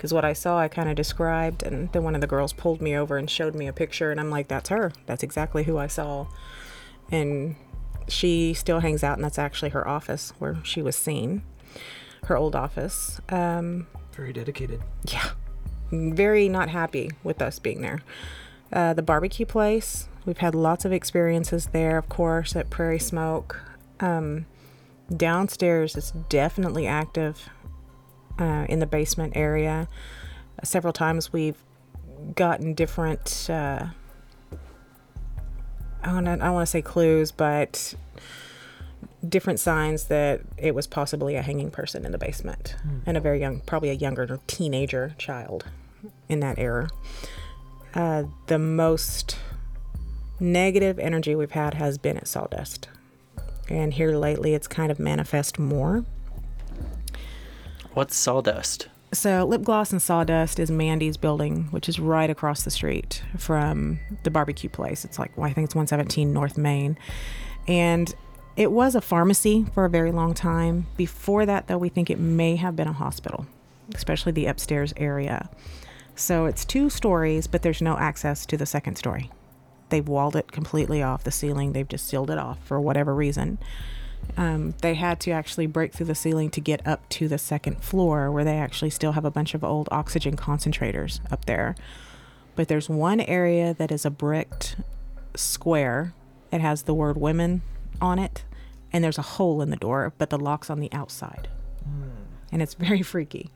Because 0.00 0.14
what 0.14 0.24
I 0.24 0.32
saw, 0.32 0.58
I 0.58 0.68
kind 0.68 0.88
of 0.88 0.96
described, 0.96 1.62
and 1.62 1.92
then 1.92 2.04
one 2.04 2.14
of 2.14 2.22
the 2.22 2.26
girls 2.26 2.54
pulled 2.54 2.80
me 2.80 2.96
over 2.96 3.18
and 3.18 3.28
showed 3.28 3.54
me 3.54 3.66
a 3.66 3.72
picture, 3.74 4.10
and 4.10 4.18
I'm 4.18 4.30
like, 4.30 4.48
that's 4.48 4.70
her. 4.70 4.92
That's 5.04 5.22
exactly 5.22 5.64
who 5.64 5.76
I 5.76 5.88
saw. 5.88 6.26
And 7.10 7.54
she 8.08 8.54
still 8.54 8.80
hangs 8.80 9.04
out, 9.04 9.18
and 9.18 9.24
that's 9.24 9.38
actually 9.38 9.68
her 9.72 9.86
office 9.86 10.32
where 10.38 10.56
she 10.62 10.80
was 10.80 10.96
seen, 10.96 11.42
her 12.24 12.34
old 12.38 12.56
office. 12.56 13.20
Um, 13.28 13.88
Very 14.16 14.32
dedicated. 14.32 14.80
yeah, 15.06 15.32
very 15.92 16.48
not 16.48 16.70
happy 16.70 17.10
with 17.22 17.42
us 17.42 17.58
being 17.58 17.82
there. 17.82 18.00
Uh, 18.72 18.94
the 18.94 19.02
barbecue 19.02 19.44
place, 19.44 20.08
we've 20.24 20.38
had 20.38 20.54
lots 20.54 20.86
of 20.86 20.94
experiences 20.94 21.66
there, 21.72 21.98
of 21.98 22.08
course, 22.08 22.56
at 22.56 22.70
Prairie 22.70 22.98
Smoke. 22.98 23.60
Um, 24.00 24.46
downstairs, 25.14 25.94
it's 25.94 26.12
definitely 26.30 26.86
active 26.86 27.50
uh, 28.40 28.66
in 28.68 28.78
the 28.78 28.86
basement 28.86 29.34
area. 29.36 29.88
several 30.64 30.92
times 30.92 31.32
we've 31.32 31.62
gotten 32.34 32.74
different. 32.74 33.48
Uh, 33.48 33.86
I 36.02 36.12
want 36.12 36.26
to. 36.26 36.38
I 36.40 36.50
want 36.50 36.66
to 36.66 36.70
say 36.70 36.82
clues, 36.82 37.30
but 37.30 37.94
different 39.26 39.60
signs 39.60 40.04
that 40.04 40.40
it 40.56 40.74
was 40.74 40.86
possibly 40.86 41.36
a 41.36 41.42
hanging 41.42 41.70
person 41.70 42.06
in 42.06 42.12
the 42.12 42.18
basement 42.18 42.74
and 43.04 43.16
a 43.16 43.20
very 43.20 43.38
young, 43.38 43.60
probably 43.60 43.90
a 43.90 43.94
younger 43.94 44.40
teenager 44.46 45.14
child 45.18 45.66
in 46.28 46.40
that 46.40 46.58
era. 46.58 46.88
Uh, 47.94 48.24
the 48.46 48.58
most 48.58 49.36
negative 50.38 50.98
energy 50.98 51.34
we've 51.34 51.50
had 51.50 51.74
has 51.74 51.98
been 51.98 52.16
at 52.16 52.26
Sawdust. 52.26 52.88
And 53.68 53.94
here 53.94 54.16
lately, 54.16 54.54
it's 54.54 54.66
kind 54.66 54.90
of 54.90 54.98
manifest 54.98 55.58
more. 55.58 56.04
What's 57.92 58.14
sawdust? 58.14 58.88
So, 59.12 59.44
Lip 59.44 59.62
Gloss 59.62 59.90
and 59.90 60.00
Sawdust 60.00 60.60
is 60.60 60.70
Mandy's 60.70 61.16
building, 61.16 61.64
which 61.72 61.88
is 61.88 61.98
right 61.98 62.30
across 62.30 62.62
the 62.62 62.70
street 62.70 63.24
from 63.36 63.98
the 64.22 64.30
barbecue 64.30 64.70
place. 64.70 65.04
It's 65.04 65.18
like, 65.18 65.36
well, 65.36 65.50
I 65.50 65.52
think 65.52 65.64
it's 65.64 65.74
117 65.74 66.32
North 66.32 66.56
Main. 66.56 66.96
And 67.66 68.14
it 68.56 68.70
was 68.70 68.94
a 68.94 69.00
pharmacy 69.00 69.66
for 69.74 69.84
a 69.84 69.90
very 69.90 70.12
long 70.12 70.34
time. 70.34 70.86
Before 70.96 71.44
that, 71.44 71.66
though, 71.66 71.78
we 71.78 71.88
think 71.88 72.08
it 72.08 72.20
may 72.20 72.54
have 72.54 72.76
been 72.76 72.86
a 72.86 72.92
hospital, 72.92 73.46
especially 73.92 74.30
the 74.30 74.46
upstairs 74.46 74.94
area. 74.96 75.50
So, 76.14 76.46
it's 76.46 76.64
two 76.64 76.90
stories, 76.90 77.48
but 77.48 77.62
there's 77.62 77.82
no 77.82 77.98
access 77.98 78.46
to 78.46 78.56
the 78.56 78.66
second 78.66 78.94
story. 78.94 79.32
They've 79.88 80.06
walled 80.06 80.36
it 80.36 80.52
completely 80.52 81.02
off 81.02 81.24
the 81.24 81.32
ceiling, 81.32 81.72
they've 81.72 81.88
just 81.88 82.06
sealed 82.06 82.30
it 82.30 82.38
off 82.38 82.64
for 82.64 82.80
whatever 82.80 83.12
reason 83.12 83.58
um, 84.36 84.74
they 84.80 84.94
had 84.94 85.20
to 85.20 85.30
actually 85.30 85.66
break 85.66 85.92
through 85.92 86.06
the 86.06 86.14
ceiling 86.14 86.50
to 86.50 86.60
get 86.60 86.86
up 86.86 87.08
to 87.10 87.28
the 87.28 87.38
second 87.38 87.82
floor 87.82 88.30
where 88.30 88.44
they 88.44 88.56
actually 88.56 88.90
still 88.90 89.12
have 89.12 89.24
a 89.24 89.30
bunch 89.30 89.54
of 89.54 89.62
old 89.62 89.88
oxygen 89.90 90.36
concentrators 90.36 91.20
up 91.32 91.44
there. 91.44 91.74
But 92.56 92.68
there's 92.68 92.88
one 92.88 93.20
area 93.20 93.74
that 93.74 93.92
is 93.92 94.04
a 94.04 94.10
bricked 94.10 94.76
square. 95.34 96.14
It 96.52 96.60
has 96.60 96.82
the 96.82 96.94
word 96.94 97.16
women 97.16 97.62
on 98.00 98.18
it, 98.18 98.44
and 98.92 99.04
there's 99.04 99.18
a 99.18 99.22
hole 99.22 99.62
in 99.62 99.70
the 99.70 99.76
door, 99.76 100.12
but 100.18 100.30
the 100.30 100.38
lock's 100.38 100.70
on 100.70 100.80
the 100.80 100.92
outside. 100.92 101.48
And 102.52 102.62
it's 102.62 102.74
very 102.74 103.02
freaky. 103.02 103.50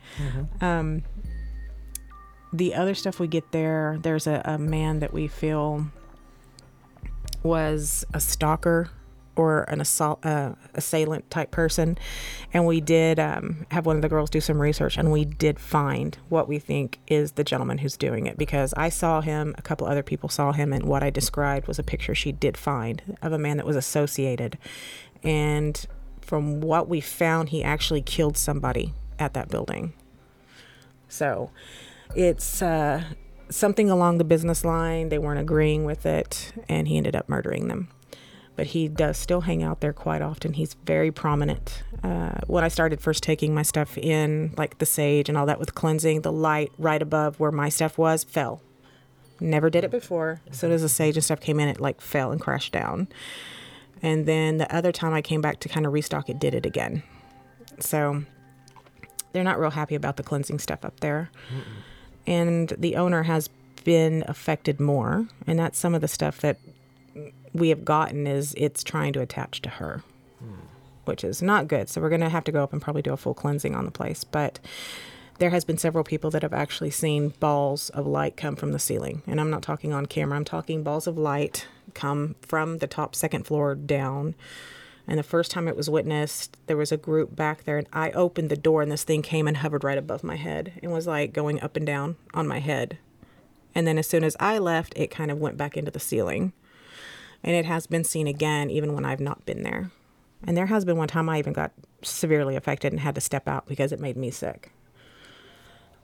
Um, 0.60 1.02
the 2.52 2.74
other 2.74 2.94
stuff 2.94 3.18
we 3.18 3.26
get 3.26 3.50
there, 3.52 3.98
there's 4.02 4.26
a, 4.26 4.40
a 4.44 4.58
man 4.58 5.00
that 5.00 5.12
we 5.12 5.26
feel 5.28 5.86
was 7.42 8.04
a 8.14 8.20
stalker 8.20 8.90
or 9.36 9.62
an 9.64 9.80
assault 9.80 10.24
uh, 10.24 10.54
assailant 10.74 11.30
type 11.30 11.50
person. 11.50 11.98
And 12.52 12.66
we 12.66 12.80
did 12.80 13.18
um, 13.18 13.66
have 13.70 13.86
one 13.86 13.96
of 13.96 14.02
the 14.02 14.08
girls 14.08 14.30
do 14.30 14.40
some 14.40 14.60
research 14.60 14.96
and 14.96 15.10
we 15.10 15.24
did 15.24 15.58
find 15.58 16.16
what 16.28 16.48
we 16.48 16.58
think 16.58 16.98
is 17.06 17.32
the 17.32 17.44
gentleman 17.44 17.78
who's 17.78 17.96
doing 17.96 18.26
it 18.26 18.36
because 18.36 18.74
i 18.76 18.88
saw 18.88 19.20
him 19.20 19.54
a 19.58 19.62
couple 19.62 19.86
other 19.86 20.02
people 20.02 20.28
saw 20.28 20.52
him 20.52 20.72
and 20.72 20.84
what 20.84 21.02
i 21.02 21.10
described 21.10 21.66
was 21.66 21.78
a 21.78 21.82
picture 21.82 22.14
she 22.14 22.32
did 22.32 22.56
find 22.56 23.16
of 23.22 23.32
a 23.32 23.38
man 23.38 23.56
that 23.56 23.66
was 23.66 23.76
associated. 23.76 24.58
And 25.22 25.84
from 26.20 26.60
what 26.60 26.88
we 26.88 27.00
found 27.00 27.50
he 27.50 27.62
actually 27.62 28.02
killed 28.02 28.36
somebody 28.36 28.94
at 29.18 29.34
that 29.34 29.48
building. 29.48 29.92
So 31.08 31.50
it's 32.14 32.62
uh, 32.62 33.04
something 33.50 33.90
along 33.90 34.18
the 34.18 34.24
business 34.24 34.64
line. 34.64 35.08
They 35.08 35.18
weren't 35.18 35.40
agreeing 35.40 35.84
with 35.84 36.06
it 36.06 36.52
and 36.68 36.88
he 36.88 36.96
ended 36.96 37.16
up 37.16 37.28
murdering 37.28 37.68
them 37.68 37.88
but 38.56 38.68
he 38.68 38.88
does 38.88 39.18
still 39.18 39.42
hang 39.42 39.62
out 39.62 39.80
there 39.80 39.92
quite 39.92 40.22
often. 40.22 40.52
He's 40.52 40.74
very 40.84 41.10
prominent. 41.10 41.82
Uh, 42.02 42.38
when 42.46 42.62
I 42.62 42.68
started 42.68 43.00
first 43.00 43.22
taking 43.22 43.54
my 43.54 43.62
stuff 43.62 43.98
in, 43.98 44.52
like 44.56 44.78
the 44.78 44.86
sage 44.86 45.28
and 45.28 45.36
all 45.36 45.46
that 45.46 45.58
with 45.58 45.74
cleansing, 45.74 46.20
the 46.20 46.32
light 46.32 46.70
right 46.78 47.02
above 47.02 47.40
where 47.40 47.50
my 47.50 47.68
stuff 47.68 47.98
was 47.98 48.24
fell. 48.24 48.62
Never 49.40 49.70
did 49.70 49.84
it 49.84 49.90
before. 49.90 50.40
As 50.50 50.58
soon 50.58 50.70
as 50.70 50.82
the 50.82 50.88
sage 50.88 51.16
and 51.16 51.24
stuff 51.24 51.40
came 51.40 51.58
in, 51.58 51.68
it 51.68 51.80
like 51.80 52.00
fell 52.00 52.30
and 52.30 52.40
crashed 52.40 52.72
down. 52.72 53.08
And 54.02 54.26
then 54.26 54.58
the 54.58 54.72
other 54.74 54.92
time 54.92 55.14
I 55.14 55.22
came 55.22 55.40
back 55.40 55.60
to 55.60 55.68
kind 55.68 55.86
of 55.86 55.92
restock, 55.92 56.28
it 56.28 56.38
did 56.38 56.54
it 56.54 56.66
again. 56.66 57.02
So 57.80 58.24
they're 59.32 59.42
not 59.42 59.58
real 59.58 59.70
happy 59.70 59.94
about 59.94 60.16
the 60.16 60.22
cleansing 60.22 60.60
stuff 60.60 60.84
up 60.84 61.00
there. 61.00 61.30
And 62.26 62.72
the 62.78 62.96
owner 62.96 63.24
has 63.24 63.48
been 63.82 64.24
affected 64.28 64.78
more. 64.78 65.26
And 65.46 65.58
that's 65.58 65.78
some 65.78 65.94
of 65.94 66.00
the 66.00 66.08
stuff 66.08 66.40
that 66.42 66.58
we 67.54 67.68
have 67.70 67.84
gotten 67.84 68.26
is 68.26 68.52
it's 68.58 68.82
trying 68.84 69.12
to 69.14 69.20
attach 69.20 69.62
to 69.62 69.68
her, 69.70 70.02
which 71.04 71.22
is 71.24 71.40
not 71.40 71.68
good. 71.68 71.88
So 71.88 72.00
we're 72.00 72.08
going 72.08 72.20
to 72.20 72.28
have 72.28 72.44
to 72.44 72.52
go 72.52 72.62
up 72.62 72.72
and 72.72 72.82
probably 72.82 73.02
do 73.02 73.12
a 73.12 73.16
full 73.16 73.34
cleansing 73.34 73.74
on 73.74 73.84
the 73.84 73.90
place. 73.90 74.24
But 74.24 74.58
there 75.38 75.50
has 75.50 75.64
been 75.64 75.78
several 75.78 76.04
people 76.04 76.30
that 76.30 76.42
have 76.42 76.52
actually 76.52 76.90
seen 76.90 77.30
balls 77.40 77.90
of 77.90 78.06
light 78.06 78.36
come 78.36 78.56
from 78.56 78.72
the 78.72 78.78
ceiling, 78.78 79.22
and 79.26 79.40
I'm 79.40 79.50
not 79.50 79.62
talking 79.62 79.92
on 79.92 80.06
camera. 80.06 80.36
I'm 80.36 80.44
talking 80.44 80.82
balls 80.82 81.06
of 81.06 81.16
light 81.16 81.66
come 81.94 82.34
from 82.42 82.78
the 82.78 82.86
top 82.86 83.14
second 83.14 83.46
floor 83.46 83.74
down. 83.74 84.34
And 85.06 85.18
the 85.18 85.22
first 85.22 85.50
time 85.50 85.68
it 85.68 85.76
was 85.76 85.90
witnessed, 85.90 86.56
there 86.66 86.78
was 86.78 86.90
a 86.90 86.96
group 86.96 87.36
back 87.36 87.64
there, 87.64 87.78
and 87.78 87.86
I 87.92 88.10
opened 88.12 88.48
the 88.48 88.56
door, 88.56 88.80
and 88.82 88.90
this 88.90 89.04
thing 89.04 89.22
came 89.22 89.46
and 89.46 89.58
hovered 89.58 89.84
right 89.84 89.98
above 89.98 90.24
my 90.24 90.36
head 90.36 90.72
and 90.82 90.92
was 90.92 91.06
like 91.06 91.32
going 91.32 91.60
up 91.60 91.76
and 91.76 91.86
down 91.86 92.16
on 92.32 92.48
my 92.48 92.58
head. 92.58 92.98
And 93.74 93.86
then 93.86 93.98
as 93.98 94.06
soon 94.06 94.24
as 94.24 94.36
I 94.40 94.58
left, 94.58 94.94
it 94.96 95.10
kind 95.10 95.30
of 95.30 95.38
went 95.38 95.56
back 95.56 95.76
into 95.76 95.90
the 95.90 96.00
ceiling 96.00 96.52
and 97.44 97.54
it 97.54 97.66
has 97.66 97.86
been 97.86 98.04
seen 98.04 98.26
again 98.26 98.70
even 98.70 98.94
when 98.94 99.04
I've 99.04 99.20
not 99.20 99.44
been 99.46 99.62
there. 99.62 99.90
And 100.46 100.56
there 100.56 100.66
has 100.66 100.84
been 100.84 100.96
one 100.96 101.08
time 101.08 101.28
I 101.28 101.38
even 101.38 101.52
got 101.52 101.72
severely 102.02 102.56
affected 102.56 102.92
and 102.92 103.00
had 103.00 103.14
to 103.14 103.20
step 103.20 103.46
out 103.46 103.66
because 103.66 103.92
it 103.92 104.00
made 104.00 104.16
me 104.16 104.30
sick. 104.30 104.72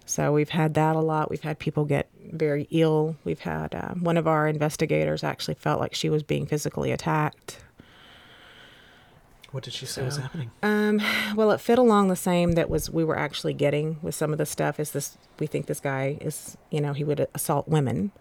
So 0.06 0.32
we've 0.32 0.50
had 0.50 0.74
that 0.74 0.96
a 0.96 1.00
lot. 1.00 1.30
We've 1.30 1.42
had 1.42 1.58
people 1.58 1.84
get 1.84 2.10
very 2.32 2.66
ill. 2.70 3.16
We've 3.24 3.40
had 3.40 3.74
uh, 3.74 3.94
one 3.94 4.16
of 4.16 4.26
our 4.26 4.48
investigators 4.48 5.22
actually 5.22 5.54
felt 5.54 5.80
like 5.80 5.94
she 5.94 6.10
was 6.10 6.22
being 6.22 6.46
physically 6.46 6.90
attacked. 6.90 7.60
What 9.52 9.64
did 9.64 9.72
she 9.72 9.86
say 9.86 10.04
was 10.04 10.16
happening? 10.16 10.50
Um, 10.62 11.00
well, 11.34 11.50
it 11.50 11.60
fit 11.60 11.78
along 11.78 12.08
the 12.08 12.16
same 12.16 12.52
that 12.52 12.70
was 12.70 12.88
we 12.90 13.04
were 13.04 13.18
actually 13.18 13.54
getting 13.54 13.98
with 14.00 14.14
some 14.14 14.32
of 14.32 14.38
the 14.38 14.46
stuff. 14.46 14.78
Is 14.78 14.92
this 14.92 15.18
we 15.38 15.46
think 15.46 15.66
this 15.66 15.80
guy 15.80 16.18
is 16.20 16.56
you 16.70 16.80
know 16.80 16.92
he 16.92 17.02
would 17.02 17.26
assault 17.34 17.68
women, 17.68 18.12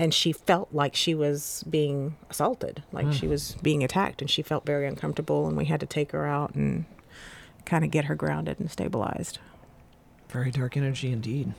and 0.00 0.14
she 0.14 0.32
felt 0.32 0.72
like 0.72 0.96
she 0.96 1.14
was 1.14 1.62
being 1.68 2.16
assaulted, 2.30 2.82
like 2.90 3.12
she 3.12 3.28
was 3.28 3.54
being 3.62 3.84
attacked, 3.84 4.22
and 4.22 4.30
she 4.30 4.40
felt 4.40 4.64
very 4.64 4.86
uncomfortable, 4.86 5.46
and 5.46 5.58
we 5.58 5.66
had 5.66 5.78
to 5.78 5.84
take 5.84 6.12
her 6.12 6.26
out 6.26 6.54
and 6.54 6.86
kind 7.66 7.84
of 7.84 7.90
get 7.90 8.06
her 8.06 8.14
grounded 8.14 8.58
and 8.58 8.70
stabilized. 8.70 9.38
Very 10.30 10.50
dark 10.50 10.74
energy 10.74 11.12
indeed. 11.12 11.52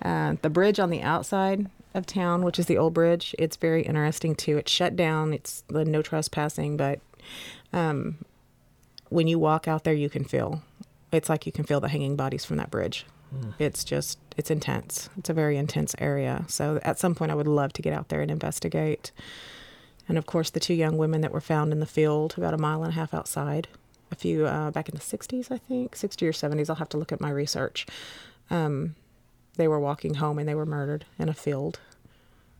Uh, 0.00 0.36
the 0.40 0.48
bridge 0.48 0.78
on 0.78 0.88
the 0.88 1.02
outside 1.02 1.68
of 1.94 2.06
town, 2.06 2.44
which 2.44 2.60
is 2.60 2.66
the 2.66 2.78
old 2.78 2.94
bridge, 2.94 3.34
it's 3.40 3.56
very 3.56 3.82
interesting 3.82 4.36
too. 4.36 4.56
It's 4.56 4.70
shut 4.70 4.94
down. 4.94 5.34
It's 5.34 5.64
the 5.66 5.84
no 5.84 6.02
trespassing, 6.02 6.76
but 6.76 7.00
um, 7.72 8.18
when 9.08 9.26
you 9.26 9.40
walk 9.40 9.66
out 9.66 9.82
there, 9.82 9.94
you 9.94 10.08
can 10.08 10.22
feel. 10.22 10.62
It's 11.10 11.28
like 11.28 11.44
you 11.44 11.50
can 11.50 11.64
feel 11.64 11.80
the 11.80 11.88
hanging 11.88 12.14
bodies 12.14 12.44
from 12.44 12.58
that 12.58 12.70
bridge. 12.70 13.04
It's 13.58 13.84
just 13.84 14.18
it's 14.36 14.50
intense. 14.50 15.08
It's 15.16 15.30
a 15.30 15.34
very 15.34 15.56
intense 15.56 15.94
area. 15.98 16.44
So 16.48 16.80
at 16.82 16.98
some 16.98 17.14
point, 17.14 17.30
I 17.30 17.34
would 17.34 17.46
love 17.46 17.72
to 17.74 17.82
get 17.82 17.92
out 17.92 18.08
there 18.08 18.20
and 18.20 18.30
investigate. 18.30 19.12
And 20.08 20.18
of 20.18 20.26
course, 20.26 20.50
the 20.50 20.60
two 20.60 20.74
young 20.74 20.98
women 20.98 21.20
that 21.22 21.32
were 21.32 21.40
found 21.40 21.72
in 21.72 21.80
the 21.80 21.86
field 21.86 22.34
about 22.36 22.54
a 22.54 22.58
mile 22.58 22.82
and 22.82 22.92
a 22.92 22.94
half 22.94 23.12
outside, 23.12 23.66
a 24.12 24.14
few 24.14 24.46
uh, 24.46 24.70
back 24.70 24.88
in 24.88 24.94
the 24.94 25.00
60s, 25.00 25.50
I 25.50 25.58
think, 25.58 25.96
60 25.96 26.26
or 26.26 26.32
70s. 26.32 26.70
I'll 26.70 26.76
have 26.76 26.88
to 26.90 26.98
look 26.98 27.12
at 27.12 27.20
my 27.20 27.30
research. 27.30 27.86
Um, 28.50 28.94
they 29.56 29.66
were 29.66 29.80
walking 29.80 30.14
home 30.14 30.38
and 30.38 30.48
they 30.48 30.54
were 30.54 30.66
murdered 30.66 31.06
in 31.18 31.28
a 31.28 31.34
field. 31.34 31.80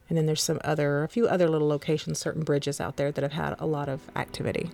And 0.09 0.17
then 0.17 0.27
there's 0.27 0.43
some 0.43 0.61
other, 0.65 1.03
a 1.03 1.09
few 1.09 1.27
other 1.27 1.49
little 1.49 1.69
locations, 1.69 2.19
certain 2.19 2.43
bridges 2.43 2.81
out 2.81 2.97
there 2.97 3.13
that 3.13 3.23
have 3.23 3.33
had 3.33 3.57
a 3.59 3.67
lot 3.67 3.89
of 3.89 4.01
activity. 4.17 4.71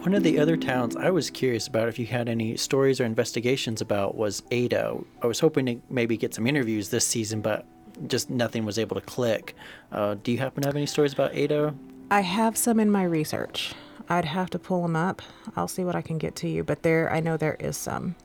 One 0.00 0.14
of 0.14 0.22
the 0.22 0.38
other 0.38 0.56
towns 0.56 0.96
I 0.96 1.10
was 1.10 1.28
curious 1.28 1.66
about 1.66 1.88
if 1.88 1.98
you 1.98 2.06
had 2.06 2.26
any 2.26 2.56
stories 2.56 3.02
or 3.02 3.04
investigations 3.04 3.82
about 3.82 4.14
was 4.14 4.42
Ada. 4.50 4.96
I 5.20 5.26
was 5.26 5.40
hoping 5.40 5.66
to 5.66 5.76
maybe 5.90 6.16
get 6.16 6.32
some 6.32 6.46
interviews 6.46 6.88
this 6.88 7.06
season, 7.06 7.42
but 7.42 7.66
just 8.08 8.30
nothing 8.30 8.64
was 8.64 8.78
able 8.78 8.94
to 8.94 9.02
click. 9.02 9.54
Uh, 9.92 10.16
do 10.22 10.32
you 10.32 10.38
happen 10.38 10.62
to 10.62 10.68
have 10.68 10.74
any 10.74 10.86
stories 10.86 11.12
about 11.12 11.34
Ada? 11.34 11.74
I 12.10 12.22
have 12.22 12.56
some 12.56 12.80
in 12.80 12.90
my 12.90 13.04
research. 13.04 13.74
I'd 14.08 14.24
have 14.24 14.48
to 14.50 14.58
pull 14.58 14.80
them 14.80 14.96
up. 14.96 15.20
I'll 15.54 15.68
see 15.68 15.84
what 15.84 15.94
I 15.94 16.00
can 16.00 16.16
get 16.16 16.34
to 16.36 16.48
you, 16.48 16.64
but 16.64 16.82
there, 16.82 17.12
I 17.12 17.20
know 17.20 17.36
there 17.36 17.58
is 17.60 17.76
some. 17.76 18.16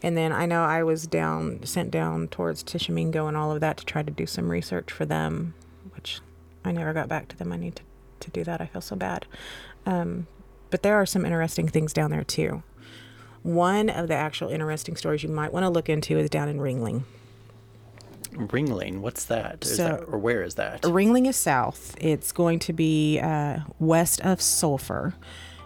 And 0.00 0.16
then 0.16 0.30
I 0.30 0.46
know 0.46 0.62
I 0.62 0.84
was 0.84 1.08
down, 1.08 1.64
sent 1.64 1.90
down 1.90 2.28
towards 2.28 2.62
Tishomingo 2.62 3.26
and 3.26 3.36
all 3.36 3.50
of 3.50 3.58
that 3.58 3.76
to 3.78 3.84
try 3.84 4.04
to 4.04 4.10
do 4.12 4.24
some 4.24 4.48
research 4.48 4.92
for 4.92 5.04
them, 5.04 5.54
which 5.96 6.20
I 6.64 6.70
never 6.70 6.92
got 6.92 7.08
back 7.08 7.26
to 7.28 7.36
them. 7.36 7.52
I 7.52 7.56
need 7.56 7.74
to, 7.74 7.82
to 8.20 8.30
do 8.30 8.44
that. 8.44 8.60
I 8.60 8.66
feel 8.66 8.80
so 8.80 8.94
bad. 8.94 9.26
Um, 9.84 10.28
but 10.70 10.82
there 10.82 10.96
are 10.96 11.06
some 11.06 11.24
interesting 11.24 11.68
things 11.68 11.92
down 11.92 12.10
there 12.10 12.24
too. 12.24 12.62
One 13.42 13.88
of 13.88 14.08
the 14.08 14.14
actual 14.14 14.48
interesting 14.48 14.96
stories 14.96 15.22
you 15.22 15.28
might 15.28 15.52
want 15.52 15.64
to 15.64 15.70
look 15.70 15.88
into 15.88 16.18
is 16.18 16.28
down 16.28 16.48
in 16.48 16.58
Ringling. 16.58 17.02
Ringling, 18.32 19.00
what's 19.00 19.24
that? 19.26 19.58
Is 19.64 19.76
So- 19.76 19.84
that 19.88 20.00
or 20.08 20.18
where 20.18 20.42
is 20.42 20.54
that? 20.56 20.82
Ringling 20.82 21.26
is 21.26 21.36
south. 21.36 21.96
It's 22.00 22.32
going 22.32 22.58
to 22.60 22.72
be 22.72 23.18
uh, 23.20 23.60
west 23.78 24.20
of 24.20 24.40
Sulphur, 24.40 25.14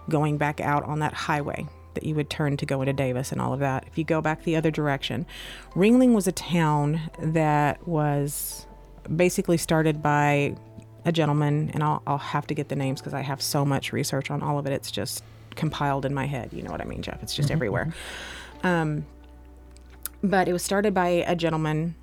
going 0.09 0.39
back 0.39 0.61
out 0.61 0.85
on 0.85 1.01
that 1.01 1.13
highway 1.15 1.67
that 1.95 2.05
you 2.05 2.15
would 2.15 2.31
turn 2.31 2.57
to 2.57 2.65
go 2.65 2.81
into 2.81 2.93
Davis 2.93 3.33
and 3.33 3.41
all 3.41 3.53
of 3.53 3.61
that. 3.61 3.85
If 3.87 3.99
you 3.99 4.05
go 4.05 4.21
back 4.23 4.45
the 4.45 4.57
other 4.57 4.71
direction, 4.71 5.27
Ringling 5.75 6.15
was 6.15 6.27
a 6.27 6.33
town 6.33 7.01
that 7.21 7.87
was 7.87 8.67
basically 9.15 9.57
started 9.59 10.03
by 10.03 10.55
a 11.05 11.13
gentleman, 11.13 11.71
and 11.75 11.83
I'll, 11.83 12.03
I'll 12.07 12.19
have 12.19 12.47
to 12.49 12.55
get 12.55 12.69
the 12.69 12.77
names 12.77 13.01
because 13.01 13.15
I 13.15 13.21
have 13.21 13.43
so 13.43 13.65
much 13.65 13.93
research 13.93 14.31
on 14.31 14.43
all 14.43 14.59
of 14.59 14.67
it. 14.67 14.73
It's 14.73 14.91
just 14.91 15.25
compiled 15.55 16.05
in 16.05 16.15
my 16.15 16.27
head. 16.27 16.51
You 16.53 16.63
know 16.63 16.71
what 16.71 16.81
I 16.81 16.85
mean, 16.85 17.03
Jeff? 17.03 17.23
It's 17.23 17.35
just 17.35 17.51
everywhere. 17.51 17.93
Um, 18.63 19.07
but 20.23 20.49
it 20.49 20.53
was 20.53 20.63
started 20.63 20.95
by 20.95 21.09
a 21.09 21.35
gentleman 21.35 21.95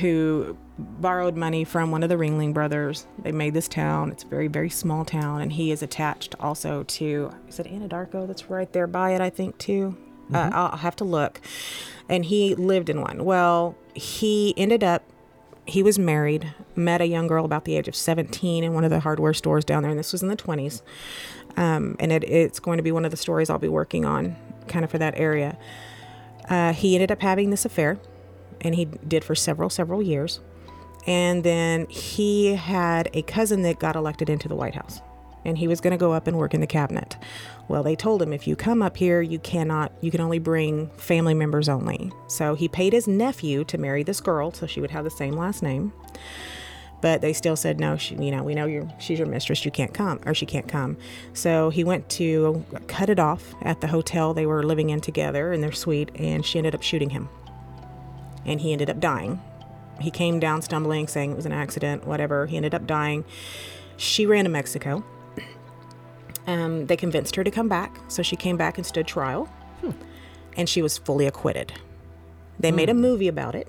who 0.00 0.56
borrowed 0.78 1.36
money 1.36 1.64
from 1.64 1.90
one 1.90 2.02
of 2.02 2.08
the 2.08 2.16
Ringling 2.16 2.52
brothers. 2.52 3.06
They 3.22 3.32
made 3.32 3.54
this 3.54 3.68
town. 3.68 4.10
It's 4.12 4.24
a 4.24 4.26
very, 4.26 4.48
very 4.48 4.70
small 4.70 5.04
town, 5.04 5.40
and 5.40 5.52
he 5.52 5.70
is 5.70 5.82
attached 5.82 6.34
also 6.40 6.82
to 6.84 7.32
is 7.48 7.58
it 7.58 7.66
Anadarko 7.66 8.26
that's 8.26 8.50
right 8.50 8.70
there 8.72 8.86
by 8.86 9.12
it, 9.12 9.20
I 9.20 9.30
think 9.30 9.56
too. 9.58 9.96
Uh, 10.32 10.50
I'll 10.52 10.76
have 10.76 10.94
to 10.96 11.04
look. 11.04 11.40
And 12.08 12.24
he 12.24 12.54
lived 12.54 12.90
in 12.90 13.00
one. 13.00 13.24
Well, 13.24 13.76
he 13.94 14.52
ended 14.58 14.84
up 14.84 15.02
he 15.68 15.82
was 15.82 15.98
married, 15.98 16.54
met 16.74 17.02
a 17.02 17.06
young 17.06 17.26
girl 17.26 17.44
about 17.44 17.66
the 17.66 17.76
age 17.76 17.88
of 17.88 17.94
17 17.94 18.64
in 18.64 18.72
one 18.72 18.84
of 18.84 18.90
the 18.90 19.00
hardware 19.00 19.34
stores 19.34 19.66
down 19.66 19.82
there, 19.82 19.90
and 19.90 19.98
this 19.98 20.12
was 20.12 20.22
in 20.22 20.28
the 20.28 20.36
20s. 20.36 20.80
Um, 21.58 21.94
and 22.00 22.10
it, 22.10 22.24
it's 22.24 22.58
going 22.58 22.78
to 22.78 22.82
be 22.82 22.90
one 22.90 23.04
of 23.04 23.10
the 23.10 23.18
stories 23.18 23.50
I'll 23.50 23.58
be 23.58 23.68
working 23.68 24.06
on, 24.06 24.34
kind 24.66 24.82
of 24.82 24.90
for 24.90 24.96
that 24.96 25.18
area. 25.18 25.58
Uh, 26.48 26.72
he 26.72 26.94
ended 26.94 27.12
up 27.12 27.20
having 27.20 27.50
this 27.50 27.66
affair, 27.66 27.98
and 28.62 28.74
he 28.74 28.86
did 28.86 29.24
for 29.24 29.34
several, 29.34 29.68
several 29.68 30.02
years. 30.02 30.40
And 31.06 31.44
then 31.44 31.86
he 31.88 32.54
had 32.54 33.10
a 33.12 33.20
cousin 33.22 33.62
that 33.62 33.78
got 33.78 33.94
elected 33.94 34.30
into 34.30 34.48
the 34.48 34.54
White 34.54 34.74
House, 34.74 35.00
and 35.44 35.58
he 35.58 35.68
was 35.68 35.80
going 35.80 35.92
to 35.92 35.96
go 35.96 36.12
up 36.12 36.26
and 36.26 36.36
work 36.36 36.54
in 36.54 36.60
the 36.60 36.66
cabinet. 36.66 37.16
Well, 37.68 37.82
they 37.82 37.96
told 37.96 38.22
him 38.22 38.32
if 38.32 38.46
you 38.46 38.56
come 38.56 38.82
up 38.82 38.96
here, 38.96 39.20
you 39.20 39.38
cannot, 39.38 39.92
you 40.00 40.10
can 40.10 40.20
only 40.20 40.38
bring 40.38 40.88
family 40.96 41.34
members 41.34 41.68
only. 41.68 42.12
So 42.26 42.54
he 42.54 42.68
paid 42.68 42.92
his 42.92 43.06
nephew 43.06 43.64
to 43.64 43.78
marry 43.78 44.02
this 44.02 44.20
girl, 44.20 44.52
so 44.52 44.66
she 44.66 44.80
would 44.80 44.90
have 44.90 45.04
the 45.04 45.10
same 45.10 45.34
last 45.34 45.62
name. 45.62 45.92
But 47.00 47.20
they 47.20 47.32
still 47.32 47.56
said 47.56 47.78
no. 47.78 47.96
She, 47.96 48.16
you 48.16 48.30
know, 48.30 48.42
we 48.42 48.54
know 48.54 48.66
you're 48.66 48.88
she's 48.98 49.18
your 49.18 49.28
mistress. 49.28 49.64
You 49.64 49.70
can't 49.70 49.94
come, 49.94 50.20
or 50.26 50.34
she 50.34 50.46
can't 50.46 50.66
come. 50.66 50.96
So 51.32 51.70
he 51.70 51.84
went 51.84 52.08
to 52.10 52.64
cut 52.88 53.08
it 53.08 53.20
off 53.20 53.54
at 53.62 53.80
the 53.80 53.86
hotel 53.86 54.34
they 54.34 54.46
were 54.46 54.64
living 54.64 54.90
in 54.90 55.00
together 55.00 55.52
in 55.52 55.60
their 55.60 55.72
suite, 55.72 56.10
and 56.16 56.44
she 56.44 56.58
ended 56.58 56.74
up 56.74 56.82
shooting 56.82 57.10
him. 57.10 57.28
And 58.44 58.60
he 58.60 58.72
ended 58.72 58.90
up 58.90 58.98
dying. 58.98 59.40
He 60.00 60.10
came 60.10 60.40
down 60.40 60.62
stumbling, 60.62 61.06
saying 61.06 61.32
it 61.32 61.36
was 61.36 61.46
an 61.46 61.52
accident, 61.52 62.06
whatever. 62.06 62.46
He 62.46 62.56
ended 62.56 62.74
up 62.74 62.86
dying. 62.86 63.24
She 63.96 64.26
ran 64.26 64.44
to 64.44 64.50
Mexico. 64.50 65.04
Um, 66.48 66.86
they 66.86 66.96
convinced 66.96 67.36
her 67.36 67.44
to 67.44 67.50
come 67.50 67.68
back, 67.68 68.00
so 68.08 68.22
she 68.22 68.34
came 68.34 68.56
back 68.56 68.78
and 68.78 68.86
stood 68.86 69.06
trial, 69.06 69.50
and 70.56 70.66
she 70.66 70.80
was 70.80 70.96
fully 70.96 71.26
acquitted. 71.26 71.74
They 72.58 72.72
made 72.72 72.88
a 72.88 72.94
movie 72.94 73.28
about 73.28 73.54
it. 73.54 73.68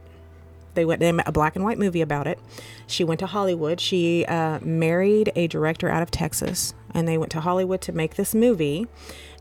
They 0.76 0.86
went 0.86 1.02
they 1.02 1.12
made 1.12 1.28
a 1.28 1.32
black 1.34 1.58
and 1.58 1.66
white 1.66 1.78
movie 1.78 2.00
about 2.00 2.26
it. 2.26 2.40
She 2.88 3.04
went 3.04 3.20
to 3.20 3.26
Hollywood. 3.26 3.82
She 3.82 4.26
uh, 4.26 4.60
married 4.62 5.30
a 5.36 5.48
director 5.48 5.90
out 5.90 6.02
of 6.02 6.10
Texas, 6.10 6.74
and 6.94 7.06
they 7.06 7.18
went 7.18 7.34
to 7.34 7.42
Hollywood 7.42 7.82
to 7.82 7.92
make 7.92 8.16
this 8.16 8.34
movie. 8.34 8.88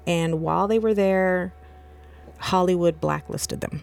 And 0.04 0.40
while 0.40 0.66
they 0.66 0.80
were 0.80 0.92
there, 0.92 1.54
Hollywood 2.38 3.00
blacklisted 3.00 3.60
them. 3.60 3.82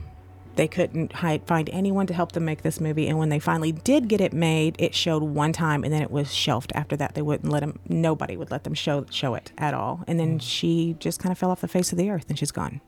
They 0.56 0.68
couldn't 0.68 1.13
hi- 1.13 1.41
find 1.46 1.70
anyone 1.72 2.08
to 2.08 2.13
help 2.13 2.32
them 2.32 2.46
make 2.46 2.62
this 2.62 2.80
movie. 2.80 3.08
And 3.08 3.18
when 3.18 3.30
they 3.30 3.39
finally 3.39 3.72
did 3.72 4.08
get 4.08 4.22
it 4.22 4.34
made, 4.34 4.76
it 4.80 4.96
showed 4.96 5.24
one 5.24 5.52
time, 5.52 5.84
and 5.84 5.91
then 5.91 6.02
it 6.02 6.12
was 6.12 6.34
shelved. 6.34 6.72
After 6.76 6.96
that, 6.98 7.15
they 7.15 7.22
wouldn't 7.22 7.52
let 7.52 7.60
them. 7.60 7.80
Nobody 7.88 8.38
would 8.38 8.52
let 8.52 8.63
them 8.63 8.74
show 8.74 9.06
show 9.10 9.36
it 9.36 9.52
at 9.58 9.74
all. 9.74 10.04
And 10.08 10.20
then 10.20 10.39
mm. 10.39 10.41
she 10.41 10.96
just 11.00 11.20
kind 11.20 11.32
of 11.32 11.38
fell 11.38 11.52
off 11.52 11.62
the 11.62 11.68
face 11.68 11.91
of 11.91 11.98
the 11.98 12.10
earth, 12.10 12.26
and 12.30 12.39
she's 12.39 12.52
gone. 12.52 12.82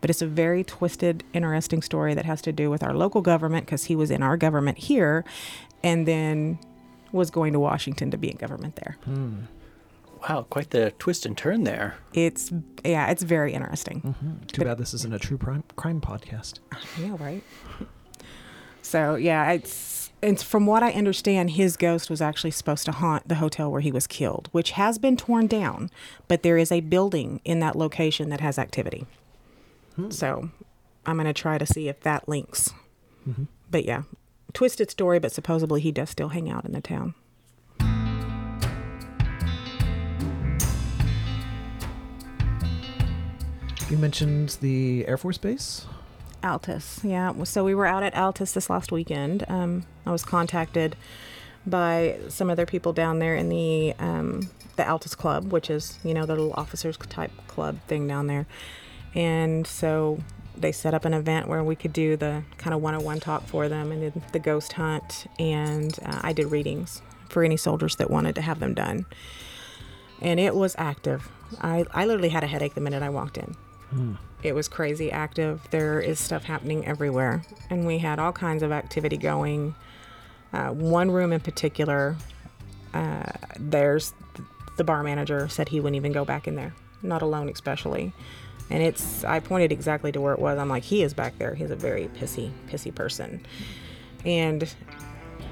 But 0.00 0.10
it's 0.10 0.20
a 0.20 0.26
very 0.26 0.64
twisted, 0.64 1.22
interesting 1.32 1.80
story 1.80 2.12
that 2.14 2.24
has 2.24 2.42
to 2.42 2.52
do 2.52 2.70
with 2.70 2.82
our 2.82 2.92
local 2.92 3.22
government 3.22 3.66
because 3.66 3.84
he 3.84 3.96
was 3.96 4.10
in 4.10 4.22
our 4.22 4.36
government 4.36 4.78
here, 4.78 5.24
and 5.82 6.06
then 6.06 6.58
was 7.12 7.30
going 7.30 7.52
to 7.52 7.60
Washington 7.60 8.10
to 8.10 8.18
be 8.18 8.30
in 8.30 8.36
government 8.36 8.76
there. 8.76 8.96
Hmm. 9.04 9.44
Wow, 10.28 10.46
quite 10.48 10.70
the 10.70 10.92
twist 10.98 11.26
and 11.26 11.36
turn 11.36 11.64
there. 11.64 11.96
It's 12.12 12.52
yeah, 12.84 13.10
it's 13.10 13.22
very 13.22 13.52
interesting. 13.52 14.02
Mm-hmm. 14.02 14.46
Too 14.46 14.64
bad 14.64 14.78
this 14.78 14.94
isn't 14.94 15.12
a 15.12 15.18
true 15.18 15.38
crime, 15.38 15.64
crime 15.76 16.00
podcast. 16.00 16.60
Yeah, 17.00 17.16
right. 17.18 17.42
So 18.82 19.16
yeah, 19.16 19.50
it's 19.52 20.12
it's 20.22 20.42
from 20.42 20.66
what 20.66 20.84
I 20.84 20.92
understand, 20.92 21.50
his 21.50 21.76
ghost 21.76 22.08
was 22.08 22.22
actually 22.22 22.52
supposed 22.52 22.84
to 22.84 22.92
haunt 22.92 23.26
the 23.26 23.36
hotel 23.36 23.70
where 23.70 23.80
he 23.80 23.90
was 23.90 24.06
killed, 24.06 24.48
which 24.52 24.72
has 24.72 24.98
been 24.98 25.16
torn 25.16 25.48
down, 25.48 25.90
but 26.28 26.44
there 26.44 26.56
is 26.56 26.70
a 26.70 26.80
building 26.80 27.40
in 27.44 27.58
that 27.58 27.74
location 27.74 28.28
that 28.28 28.40
has 28.40 28.58
activity. 28.58 29.06
Hmm. 29.96 30.10
So 30.10 30.50
I'm 31.04 31.16
gonna 31.16 31.32
try 31.32 31.58
to 31.58 31.66
see 31.66 31.88
if 31.88 32.00
that 32.00 32.28
links. 32.28 32.70
Mm-hmm. 33.28 33.44
But 33.70 33.84
yeah, 33.84 34.02
twisted 34.52 34.90
story, 34.90 35.18
but 35.18 35.32
supposedly 35.32 35.80
he 35.80 35.90
does 35.90 36.10
still 36.10 36.28
hang 36.28 36.48
out 36.48 36.64
in 36.64 36.72
the 36.72 36.80
town. 36.80 37.14
You 43.92 43.98
mentioned 43.98 44.56
the 44.62 45.06
Air 45.06 45.18
Force 45.18 45.36
Base. 45.36 45.84
Altus, 46.42 47.04
yeah. 47.04 47.44
So 47.44 47.62
we 47.62 47.74
were 47.74 47.84
out 47.84 48.02
at 48.02 48.14
Altus 48.14 48.54
this 48.54 48.70
last 48.70 48.90
weekend. 48.90 49.44
Um, 49.48 49.84
I 50.06 50.12
was 50.12 50.24
contacted 50.24 50.96
by 51.66 52.18
some 52.30 52.48
other 52.48 52.64
people 52.64 52.94
down 52.94 53.18
there 53.18 53.36
in 53.36 53.50
the 53.50 53.92
um, 53.98 54.48
the 54.76 54.82
Altus 54.84 55.14
Club, 55.14 55.52
which 55.52 55.68
is 55.68 55.98
you 56.04 56.14
know 56.14 56.24
the 56.24 56.34
little 56.34 56.54
officers 56.54 56.96
type 56.96 57.32
club 57.48 57.80
thing 57.86 58.08
down 58.08 58.28
there, 58.28 58.46
and 59.14 59.66
so 59.66 60.18
they 60.56 60.72
set 60.72 60.94
up 60.94 61.04
an 61.04 61.12
event 61.12 61.46
where 61.46 61.62
we 61.62 61.76
could 61.76 61.92
do 61.92 62.16
the 62.16 62.44
kind 62.56 62.72
of 62.72 62.80
one-on-one 62.80 63.20
talk 63.20 63.46
for 63.46 63.68
them 63.68 63.92
and 63.92 64.10
the 64.32 64.38
ghost 64.38 64.72
hunt, 64.72 65.26
and 65.38 65.98
uh, 66.02 66.20
I 66.22 66.32
did 66.32 66.46
readings 66.46 67.02
for 67.28 67.44
any 67.44 67.58
soldiers 67.58 67.96
that 67.96 68.10
wanted 68.10 68.36
to 68.36 68.40
have 68.40 68.58
them 68.58 68.72
done, 68.72 69.04
and 70.22 70.40
it 70.40 70.54
was 70.54 70.74
active. 70.78 71.28
I 71.60 71.84
I 71.92 72.06
literally 72.06 72.30
had 72.30 72.42
a 72.42 72.46
headache 72.46 72.72
the 72.72 72.80
minute 72.80 73.02
I 73.02 73.10
walked 73.10 73.36
in 73.36 73.54
it 74.42 74.54
was 74.54 74.68
crazy 74.68 75.10
active. 75.12 75.68
There 75.70 76.00
is 76.00 76.18
stuff 76.18 76.44
happening 76.44 76.86
everywhere, 76.86 77.42
and 77.70 77.86
we 77.86 77.98
had 77.98 78.18
all 78.18 78.32
kinds 78.32 78.62
of 78.62 78.72
activity 78.72 79.16
going. 79.16 79.74
Uh, 80.52 80.68
one 80.68 81.10
room 81.10 81.32
in 81.32 81.40
particular, 81.40 82.16
Uh, 82.94 83.32
there's 83.58 84.12
the 84.76 84.84
bar 84.84 85.02
manager 85.02 85.48
said 85.48 85.68
he 85.68 85.80
wouldn't 85.80 85.96
even 85.96 86.12
go 86.12 86.24
back 86.26 86.46
in 86.46 86.56
there, 86.56 86.74
not 87.02 87.22
alone 87.22 87.48
especially. 87.48 88.12
And 88.68 88.82
it's 88.82 89.24
I 89.24 89.40
pointed 89.40 89.72
exactly 89.72 90.12
to 90.12 90.20
where 90.20 90.34
it 90.34 90.38
was. 90.38 90.58
I'm 90.58 90.68
like, 90.68 90.82
he 90.82 91.02
is 91.02 91.14
back 91.14 91.38
there. 91.38 91.54
He's 91.54 91.70
a 91.70 91.76
very 91.76 92.08
pissy, 92.08 92.50
pissy 92.68 92.94
person. 92.94 93.46
And 94.26 94.68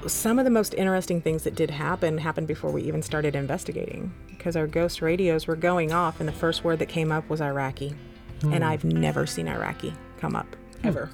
some 0.07 0.39
of 0.39 0.45
the 0.45 0.51
most 0.51 0.73
interesting 0.75 1.21
things 1.21 1.43
that 1.43 1.55
did 1.55 1.71
happen 1.71 2.19
happened 2.19 2.47
before 2.47 2.71
we 2.71 2.83
even 2.83 3.01
started 3.01 3.35
investigating 3.35 4.13
because 4.29 4.55
our 4.55 4.67
ghost 4.67 5.01
radios 5.01 5.47
were 5.47 5.55
going 5.55 5.91
off 5.91 6.19
and 6.19 6.27
the 6.27 6.33
first 6.33 6.63
word 6.63 6.79
that 6.79 6.89
came 6.89 7.11
up 7.11 7.27
was 7.29 7.41
iraqi 7.41 7.95
and 8.43 8.63
hmm. 8.63 8.63
i've 8.63 8.83
never 8.83 9.25
seen 9.25 9.47
iraqi 9.47 9.93
come 10.17 10.35
up 10.35 10.55
hmm. 10.81 10.87
ever. 10.87 11.09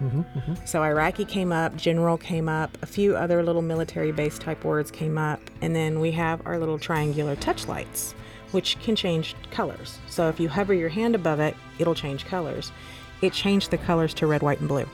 Mm-hmm, 0.00 0.20
mm-hmm. 0.20 0.54
So 0.64 0.82
iraqi 0.82 1.24
came 1.24 1.50
up 1.50 1.74
general 1.74 2.16
came 2.16 2.48
up 2.48 2.78
a 2.82 2.86
few 2.86 3.16
other 3.16 3.42
little 3.42 3.62
military 3.62 4.12
base 4.12 4.38
type 4.38 4.64
words 4.64 4.92
came 4.92 5.18
up 5.18 5.40
and 5.60 5.74
then 5.74 5.98
we 5.98 6.12
have 6.12 6.40
our 6.46 6.56
little 6.56 6.78
triangular 6.78 7.34
touch 7.34 7.66
lights 7.66 8.14
which 8.52 8.78
can 8.80 8.96
change 8.96 9.34
colors. 9.50 9.98
So 10.06 10.28
if 10.28 10.38
you 10.38 10.48
hover 10.48 10.72
your 10.72 10.88
hand 10.88 11.16
above 11.16 11.40
it 11.40 11.56
it'll 11.80 11.96
change 11.96 12.26
colors. 12.26 12.70
It 13.22 13.32
changed 13.32 13.72
the 13.72 13.78
colors 13.78 14.14
to 14.14 14.28
red 14.28 14.42
white 14.42 14.60
and 14.60 14.68
blue. 14.68 14.86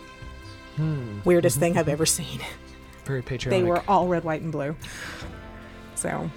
Hmm. 0.76 1.20
Weirdest 1.26 1.56
mm-hmm, 1.56 1.60
thing 1.60 1.78
i've 1.78 1.88
ever 1.90 2.06
seen. 2.06 2.40
Very 3.04 3.20
patriotic. 3.20 3.62
they 3.62 3.68
were 3.68 3.82
all 3.86 4.08
red, 4.08 4.24
white, 4.24 4.40
and 4.40 4.50
blue. 4.50 4.74
So 5.94 6.30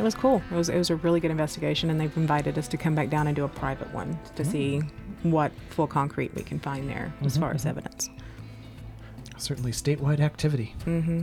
it 0.00 0.02
was 0.02 0.14
cool. 0.14 0.42
It 0.50 0.54
was 0.54 0.70
it 0.70 0.78
was 0.78 0.88
a 0.88 0.96
really 0.96 1.20
good 1.20 1.30
investigation, 1.30 1.90
and 1.90 2.00
they've 2.00 2.16
invited 2.16 2.56
us 2.56 2.66
to 2.68 2.78
come 2.78 2.94
back 2.94 3.10
down 3.10 3.26
and 3.26 3.36
do 3.36 3.44
a 3.44 3.48
private 3.48 3.92
one 3.92 4.18
to 4.34 4.44
see 4.44 4.80
what 5.22 5.52
full 5.68 5.86
concrete 5.86 6.34
we 6.34 6.42
can 6.42 6.58
find 6.58 6.88
there 6.88 7.12
as 7.22 7.36
far 7.36 7.52
as 7.52 7.66
evidence. 7.66 8.08
certainly 9.36 9.72
statewide 9.72 10.20
activity. 10.20 10.74
Mm-hmm. 10.86 11.22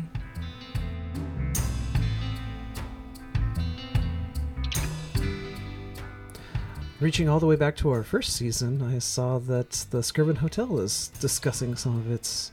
Reaching 7.00 7.30
all 7.30 7.40
the 7.40 7.46
way 7.48 7.56
back 7.56 7.76
to 7.78 7.90
our 7.90 8.04
first 8.04 8.36
season, 8.36 8.82
I 8.82 9.00
saw 9.00 9.40
that 9.40 9.88
the 9.90 10.00
Skirvin 10.00 10.38
Hotel 10.38 10.80
is 10.80 11.10
discussing 11.20 11.76
some 11.76 11.98
of 11.98 12.12
its 12.12 12.52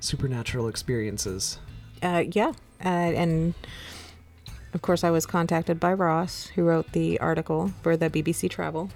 supernatural 0.00 0.68
experiences. 0.68 1.58
Uh, 2.02 2.24
yeah, 2.32 2.52
uh, 2.84 2.88
and 2.88 3.54
of 4.72 4.82
course, 4.82 5.02
I 5.02 5.10
was 5.10 5.26
contacted 5.26 5.80
by 5.80 5.92
Ross, 5.92 6.46
who 6.54 6.62
wrote 6.62 6.92
the 6.92 7.18
article 7.18 7.72
for 7.82 7.96
the 7.96 8.08
BBC 8.08 8.48
Travel, 8.48 8.90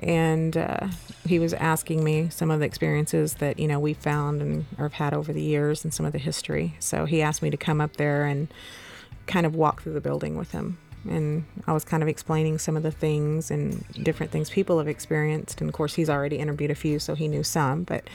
and 0.00 0.56
uh, 0.56 0.88
he 1.26 1.38
was 1.38 1.54
asking 1.54 2.02
me 2.02 2.28
some 2.28 2.50
of 2.50 2.58
the 2.58 2.66
experiences 2.66 3.34
that 3.34 3.58
you 3.58 3.68
know 3.68 3.78
we 3.78 3.94
found 3.94 4.42
and 4.42 4.66
or 4.76 4.84
have 4.84 4.94
had 4.94 5.14
over 5.14 5.32
the 5.32 5.42
years, 5.42 5.84
and 5.84 5.94
some 5.94 6.04
of 6.04 6.12
the 6.12 6.18
history. 6.18 6.74
So 6.80 7.04
he 7.04 7.22
asked 7.22 7.42
me 7.42 7.50
to 7.50 7.56
come 7.56 7.80
up 7.80 7.96
there 7.96 8.24
and 8.24 8.48
kind 9.26 9.46
of 9.46 9.54
walk 9.54 9.82
through 9.82 9.94
the 9.94 10.00
building 10.00 10.36
with 10.36 10.50
him. 10.50 10.78
And 11.08 11.44
I 11.66 11.72
was 11.72 11.84
kind 11.84 12.02
of 12.02 12.08
explaining 12.08 12.58
some 12.58 12.76
of 12.76 12.82
the 12.82 12.90
things 12.90 13.50
and 13.50 13.84
different 14.02 14.32
things 14.32 14.48
people 14.48 14.78
have 14.78 14.88
experienced. 14.88 15.60
And 15.60 15.68
of 15.68 15.74
course, 15.74 15.94
he's 15.94 16.08
already 16.08 16.36
interviewed 16.36 16.70
a 16.70 16.74
few, 16.74 16.98
so 16.98 17.14
he 17.14 17.28
knew 17.28 17.42
some. 17.42 17.84
But 17.84 18.08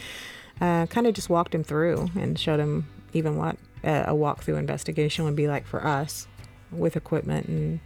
uh, 0.59 0.87
kind 0.87 1.07
of 1.07 1.13
just 1.13 1.29
walked 1.29 1.53
him 1.53 1.63
through 1.63 2.09
and 2.15 2.37
showed 2.37 2.59
him 2.59 2.87
even 3.13 3.37
what 3.37 3.57
a, 3.83 4.13
walkthrough 4.13 4.57
investigation 4.57 5.23
would 5.25 5.35
be 5.35 5.47
like 5.47 5.65
for 5.65 5.85
us 5.85 6.27
with 6.71 6.95
equipment. 6.95 7.47
And 7.47 7.79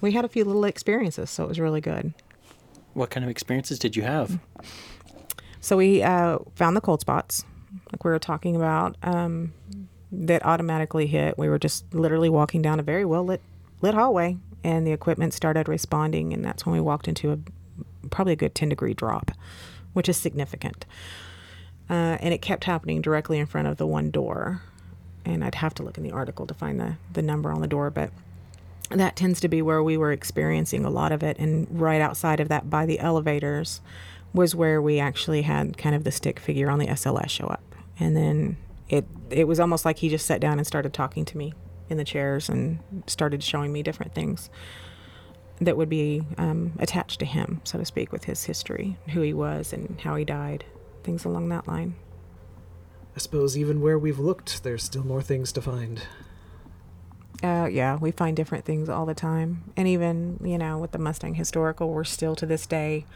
we 0.00 0.12
had 0.12 0.24
a 0.24 0.28
few 0.28 0.44
little 0.44 0.64
experiences, 0.64 1.30
so 1.30 1.44
it 1.44 1.48
was 1.48 1.60
really 1.60 1.80
good. 1.80 2.12
What 2.94 3.10
kind 3.10 3.24
of 3.24 3.30
experiences 3.30 3.78
did 3.78 3.96
you 3.96 4.02
have? 4.02 4.38
So 5.60 5.76
we 5.76 6.02
uh, 6.02 6.38
found 6.54 6.76
the 6.76 6.80
cold 6.80 7.00
spots, 7.00 7.44
like 7.92 8.04
we 8.04 8.10
were 8.10 8.18
talking 8.18 8.56
about, 8.56 8.96
um, 9.02 9.52
that 10.10 10.44
automatically 10.44 11.06
hit. 11.06 11.36
We 11.36 11.48
were 11.48 11.58
just 11.58 11.92
literally 11.92 12.28
walking 12.28 12.62
down 12.62 12.80
a 12.80 12.82
very 12.82 13.04
well 13.04 13.24
lit 13.24 13.42
lit 13.80 13.94
hallway, 13.94 14.38
and 14.64 14.86
the 14.86 14.92
equipment 14.92 15.34
started 15.34 15.68
responding, 15.68 16.32
and 16.32 16.44
that's 16.44 16.64
when 16.64 16.74
we 16.74 16.80
walked 16.80 17.08
into 17.08 17.32
a 17.32 17.38
probably 18.08 18.32
a 18.32 18.36
good 18.36 18.54
ten 18.54 18.68
degree 18.68 18.94
drop, 18.94 19.30
which 19.92 20.08
is 20.08 20.16
significant. 20.16 20.86
Uh, 21.90 22.16
and 22.20 22.34
it 22.34 22.42
kept 22.42 22.64
happening 22.64 23.00
directly 23.00 23.38
in 23.38 23.46
front 23.46 23.66
of 23.66 23.76
the 23.78 23.86
one 23.86 24.10
door, 24.10 24.62
and 25.24 25.44
I'd 25.44 25.56
have 25.56 25.74
to 25.74 25.82
look 25.82 25.98
in 25.98 26.04
the 26.04 26.12
article 26.12 26.46
to 26.46 26.54
find 26.54 26.78
the 26.78 26.96
the 27.12 27.22
number 27.22 27.50
on 27.50 27.60
the 27.60 27.66
door, 27.66 27.90
but 27.90 28.10
that 28.90 29.16
tends 29.16 29.40
to 29.40 29.48
be 29.48 29.60
where 29.60 29.82
we 29.82 29.96
were 29.96 30.12
experiencing 30.12 30.84
a 30.84 30.90
lot 30.90 31.12
of 31.12 31.22
it 31.22 31.38
and 31.38 31.66
right 31.70 32.00
outside 32.00 32.40
of 32.40 32.48
that 32.48 32.70
by 32.70 32.86
the 32.86 32.98
elevators 33.00 33.82
was 34.32 34.54
where 34.54 34.80
we 34.80 34.98
actually 34.98 35.42
had 35.42 35.76
kind 35.76 35.94
of 35.94 36.04
the 36.04 36.10
stick 36.10 36.38
figure 36.38 36.70
on 36.70 36.78
the 36.78 36.86
SLS 36.86 37.28
show 37.28 37.46
up. 37.46 37.62
And 38.00 38.16
then 38.16 38.56
it 38.88 39.06
it 39.30 39.46
was 39.46 39.60
almost 39.60 39.84
like 39.84 39.98
he 39.98 40.08
just 40.08 40.26
sat 40.26 40.40
down 40.40 40.58
and 40.58 40.66
started 40.66 40.92
talking 40.92 41.24
to 41.26 41.36
me 41.36 41.52
in 41.88 41.96
the 41.96 42.04
chairs 42.04 42.48
and 42.48 42.78
started 43.06 43.42
showing 43.42 43.72
me 43.72 43.82
different 43.82 44.14
things 44.14 44.50
that 45.60 45.76
would 45.76 45.88
be 45.88 46.22
um, 46.36 46.72
attached 46.78 47.18
to 47.18 47.26
him 47.26 47.60
so 47.64 47.78
to 47.78 47.84
speak 47.84 48.12
with 48.12 48.24
his 48.24 48.44
history 48.44 48.96
who 49.10 49.20
he 49.20 49.34
was 49.34 49.72
and 49.72 50.00
how 50.00 50.14
he 50.14 50.24
died 50.24 50.64
things 51.02 51.24
along 51.24 51.48
that 51.48 51.66
line 51.66 51.94
I 53.14 53.18
suppose 53.18 53.58
even 53.58 53.80
where 53.80 53.98
we've 53.98 54.18
looked, 54.18 54.62
there's 54.62 54.84
still 54.84 55.04
more 55.04 55.22
things 55.22 55.52
to 55.52 55.62
find. 55.62 56.02
Uh, 57.42 57.68
yeah, 57.70 57.96
we 57.96 58.10
find 58.10 58.36
different 58.36 58.64
things 58.64 58.88
all 58.88 59.06
the 59.06 59.14
time. 59.14 59.64
And 59.76 59.86
even, 59.86 60.40
you 60.42 60.58
know, 60.58 60.78
with 60.78 60.92
the 60.92 60.98
Mustang 60.98 61.34
Historical, 61.34 61.90
we're 61.90 62.04
still 62.04 62.34
to 62.36 62.46
this 62.46 62.66
day 62.66 63.06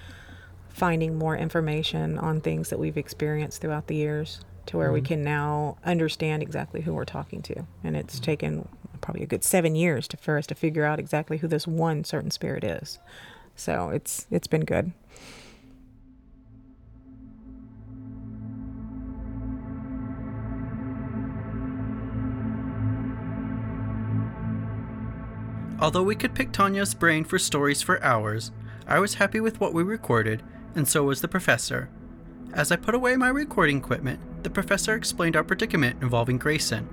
finding 0.69 1.19
more 1.19 1.37
information 1.37 2.19
on 2.19 2.41
things 2.41 2.71
that 2.71 2.79
we've 2.79 2.97
experienced 2.97 3.61
throughout 3.61 3.89
the 3.89 3.97
years 3.97 4.41
to 4.67 4.77
where 4.77 4.93
we 4.93 5.01
can 5.01 5.23
now 5.23 5.77
understand 5.85 6.43
exactly 6.43 6.83
who 6.83 6.95
we're 6.95 7.05
talking 7.05 7.43
to. 7.43 7.67
And 7.83 7.97
it's 7.97 8.21
taken 8.21 8.69
probably 9.01 9.23
a 9.23 9.27
good 9.27 9.45
seven 9.45 9.75
years 9.75 10.07
to, 10.09 10.17
for 10.17 10.39
us 10.39 10.47
to 10.47 10.55
figure 10.55 10.85
out 10.85 10.99
exactly 10.99 11.39
who 11.39 11.49
this 11.49 11.67
one 11.67 12.05
certain 12.05 12.31
spirit 12.31 12.65
is. 12.65 12.99
So 13.57 13.91
it's 13.91 14.27
it's 14.31 14.47
been 14.47 14.65
good. 14.65 14.93
Although 25.83 26.05
we 26.05 26.15
could 26.15 26.37
pick 26.37 26.53
Tanya's 26.53 26.95
brain 26.95 27.25
for 27.25 27.41
stories 27.41 27.83
for 27.83 28.01
hours, 28.05 28.53
I 28.87 29.01
was 29.01 29.15
happy 29.15 29.41
with 29.41 29.59
what 29.59 29.75
we 29.75 29.83
recorded, 29.83 30.41
and 30.77 30.87
so 30.87 31.03
was 31.03 31.23
the 31.23 31.27
professor. 31.27 31.91
As 32.55 32.71
I 32.71 32.77
put 32.77 32.95
away 32.95 33.17
my 33.17 33.27
recording 33.27 33.79
equipment, 33.79 34.21
the 34.45 34.51
professor 34.51 34.95
explained 34.95 35.35
our 35.35 35.43
predicament 35.43 36.01
involving 36.01 36.39
Grayson. 36.39 36.89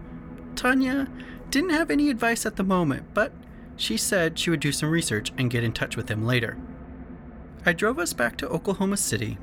Tanya 0.55 1.07
didn't 1.51 1.69
have 1.69 1.91
any 1.91 2.09
advice 2.09 2.47
at 2.47 2.55
the 2.55 2.63
moment, 2.63 3.05
but 3.13 3.31
she 3.75 3.95
said 3.95 4.39
she 4.39 4.49
would 4.49 4.59
do 4.59 4.71
some 4.71 4.89
research 4.89 5.31
and 5.37 5.51
get 5.51 5.63
in 5.63 5.71
touch 5.71 5.95
with 5.95 6.09
him 6.09 6.25
later. 6.25 6.57
I 7.67 7.73
drove 7.73 7.99
us 7.99 8.13
back 8.13 8.37
to 8.37 8.49
Oklahoma 8.49 8.97
City. 8.97 9.37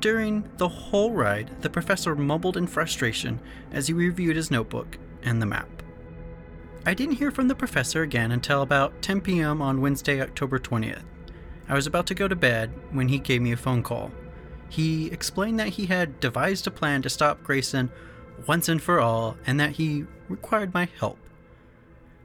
During 0.00 0.44
the 0.58 0.68
whole 0.68 1.12
ride, 1.12 1.62
the 1.62 1.70
professor 1.70 2.14
mumbled 2.14 2.58
in 2.58 2.66
frustration 2.66 3.40
as 3.72 3.86
he 3.86 3.94
reviewed 3.94 4.36
his 4.36 4.50
notebook 4.50 4.98
and 5.22 5.40
the 5.40 5.46
map. 5.46 5.79
I 6.86 6.94
didn't 6.94 7.16
hear 7.16 7.30
from 7.30 7.48
the 7.48 7.54
professor 7.54 8.00
again 8.00 8.32
until 8.32 8.62
about 8.62 9.02
10 9.02 9.20
p.m. 9.20 9.60
on 9.60 9.82
Wednesday, 9.82 10.22
October 10.22 10.58
20th. 10.58 11.02
I 11.68 11.74
was 11.74 11.86
about 11.86 12.06
to 12.06 12.14
go 12.14 12.26
to 12.26 12.34
bed 12.34 12.72
when 12.90 13.08
he 13.08 13.18
gave 13.18 13.42
me 13.42 13.52
a 13.52 13.56
phone 13.56 13.82
call. 13.82 14.10
He 14.70 15.08
explained 15.08 15.60
that 15.60 15.68
he 15.68 15.86
had 15.86 16.20
devised 16.20 16.66
a 16.66 16.70
plan 16.70 17.02
to 17.02 17.10
stop 17.10 17.42
Grayson 17.42 17.90
once 18.46 18.66
and 18.66 18.82
for 18.82 18.98
all 18.98 19.36
and 19.46 19.60
that 19.60 19.72
he 19.72 20.06
required 20.30 20.72
my 20.72 20.88
help. 20.98 21.18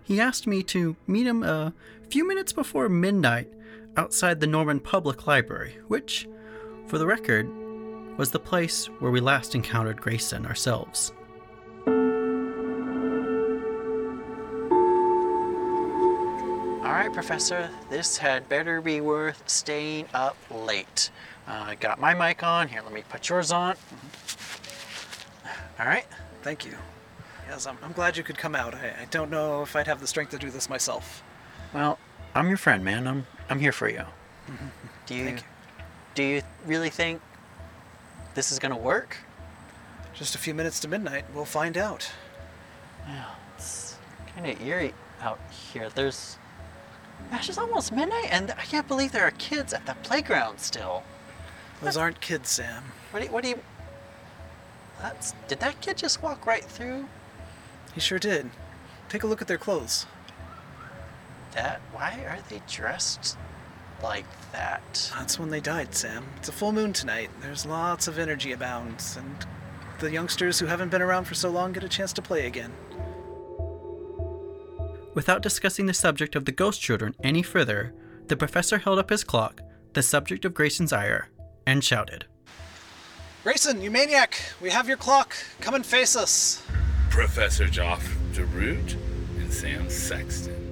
He 0.04 0.22
asked 0.22 0.48
me 0.48 0.64
to 0.64 0.96
meet 1.06 1.28
him 1.28 1.44
a 1.44 1.74
few 2.10 2.26
minutes 2.26 2.54
before 2.54 2.88
midnight 2.88 3.52
outside 3.98 4.40
the 4.40 4.48
Norman 4.48 4.80
Public 4.80 5.28
Library, 5.28 5.80
which, 5.90 6.30
for 6.88 6.98
the 6.98 7.08
record, 7.08 7.50
was 8.18 8.32
the 8.32 8.40
place 8.40 8.86
where 9.00 9.12
we 9.12 9.20
last 9.20 9.54
encountered 9.54 10.02
Grayson 10.02 10.46
ourselves. 10.46 11.12
All 16.96 17.02
right, 17.02 17.12
Professor, 17.12 17.70
this 17.90 18.18
had 18.18 18.48
better 18.48 18.80
be 18.80 19.02
worth 19.02 19.44
staying 19.50 20.06
up 20.14 20.38
late. 20.50 21.10
Uh, 21.46 21.66
I 21.68 21.76
got 21.76 22.00
my 22.00 22.14
mic 22.14 22.42
on. 22.42 22.70
Here, 22.70 22.82
let 22.82 22.94
me 22.94 23.04
put 23.10 23.28
yours 23.28 23.52
on. 23.52 23.76
All 25.78 25.86
right. 25.86 26.06
Thank 26.42 26.66
you. 26.66 26.74
Yes, 27.50 27.68
I'm, 27.68 27.78
I'm 27.84 27.92
glad 27.92 28.16
you 28.16 28.24
could 28.24 28.38
come 28.38 28.56
out. 28.56 28.76
I, 28.76 28.94
I 29.02 29.06
don't 29.12 29.30
know 29.30 29.62
if 29.62 29.76
I'd 29.76 29.88
have 29.88 30.00
the 30.00 30.08
strength 30.08 30.30
to 30.30 30.38
do 30.38 30.50
this 30.50 30.70
myself. 30.70 31.22
Well, 31.74 32.00
I'm 32.34 32.48
your 32.48 32.56
friend, 32.56 32.82
man. 32.82 33.10
I'm 33.10 33.28
I'm 33.50 33.60
here 33.60 33.74
for 33.74 33.90
you. 33.90 34.04
Do 35.06 35.16
you 35.16 35.26
Thank 35.26 35.40
you. 35.40 35.46
do 36.16 36.24
you 36.24 36.42
really 36.66 36.90
think 36.90 37.20
this 38.36 38.54
is 38.54 38.58
gonna 38.58 38.78
work? 38.78 39.18
Just 40.14 40.34
a 40.34 40.38
few 40.38 40.54
minutes 40.54 40.80
to 40.80 40.88
midnight, 40.88 41.26
we'll 41.34 41.44
find 41.44 41.78
out. 41.78 42.10
Yeah, 43.06 43.26
it's 43.58 43.98
kind 44.34 44.50
of 44.50 44.62
eerie 44.62 44.94
out 45.20 45.42
here. 45.52 45.90
There's 45.94 46.38
gosh, 47.36 47.50
it's 47.50 47.58
almost 47.58 47.92
midnight, 47.92 48.30
and 48.32 48.52
I 48.52 48.64
can't 48.64 48.88
believe 48.88 49.12
there 49.12 49.26
are 49.26 49.32
kids 49.32 49.74
at 49.74 49.86
the 49.86 49.94
playground 50.04 50.60
still. 50.60 51.04
Those 51.82 51.98
aren't 51.98 52.22
kids, 52.22 52.50
Sam. 52.50 52.84
What 53.12 53.20
do 53.20 53.26
you, 53.26 53.32
what 53.32 53.44
do 53.44 53.50
you? 53.50 53.60
That's 55.02 55.34
did 55.50 55.60
that 55.60 55.82
kid 55.82 55.98
just 55.98 56.24
walk 56.24 56.46
right 56.46 56.64
through? 56.64 57.08
He 57.94 58.00
sure 58.00 58.20
did. 58.20 58.50
Take 59.10 59.24
a 59.24 59.28
look 59.28 59.42
at 59.42 59.50
their 59.50 59.58
clothes. 59.58 60.06
That 61.52 61.82
why 61.92 62.24
are 62.26 62.40
they 62.50 62.62
dressed 62.70 63.38
like 64.02 64.26
that? 64.54 65.12
That's 65.14 65.38
when 65.38 65.50
they 65.50 65.60
died, 65.60 65.94
Sam. 65.94 66.24
It's 66.38 66.48
a 66.48 66.54
full 66.54 66.72
moon 66.72 66.94
tonight. 66.94 67.30
There's 67.42 67.66
lots 67.66 68.08
of 68.08 68.18
energy 68.18 68.54
abound, 68.54 69.04
and 69.18 69.46
the 70.00 70.10
youngsters 70.10 70.60
who 70.60 70.68
haven't 70.68 70.90
been 70.90 71.02
around 71.02 71.26
for 71.26 71.36
so 71.36 71.50
long 71.50 71.74
get 71.74 71.84
a 71.84 71.90
chance 71.90 72.14
to 72.14 72.22
play 72.22 72.48
again. 72.48 72.72
Without 75.16 75.42
discussing 75.42 75.86
the 75.86 75.94
subject 75.94 76.36
of 76.36 76.44
the 76.44 76.52
ghost 76.52 76.82
children 76.82 77.16
any 77.24 77.42
further, 77.42 77.94
the 78.28 78.36
professor 78.36 78.78
held 78.78 79.00
up 79.00 79.10
his 79.10 79.24
clock, 79.24 79.62
the 79.94 80.04
subject 80.04 80.44
of 80.44 80.54
Grayson's 80.54 80.92
ire, 80.92 81.30
and 81.66 81.82
shouted. 81.84 82.26
Grayson, 83.44 83.82
you 83.82 83.90
maniac! 83.90 84.38
We 84.62 84.72
have 84.72 84.90
your 84.90 84.98
clock. 84.98 85.34
Come 85.62 85.74
and 85.74 85.86
face 85.86 86.18
us. 86.18 86.62
Professor 87.10 87.66
Joff 87.66 88.02
DeRoot 88.34 88.98
and 89.38 89.54
Sam 89.54 89.90
Sexton. 89.90 90.64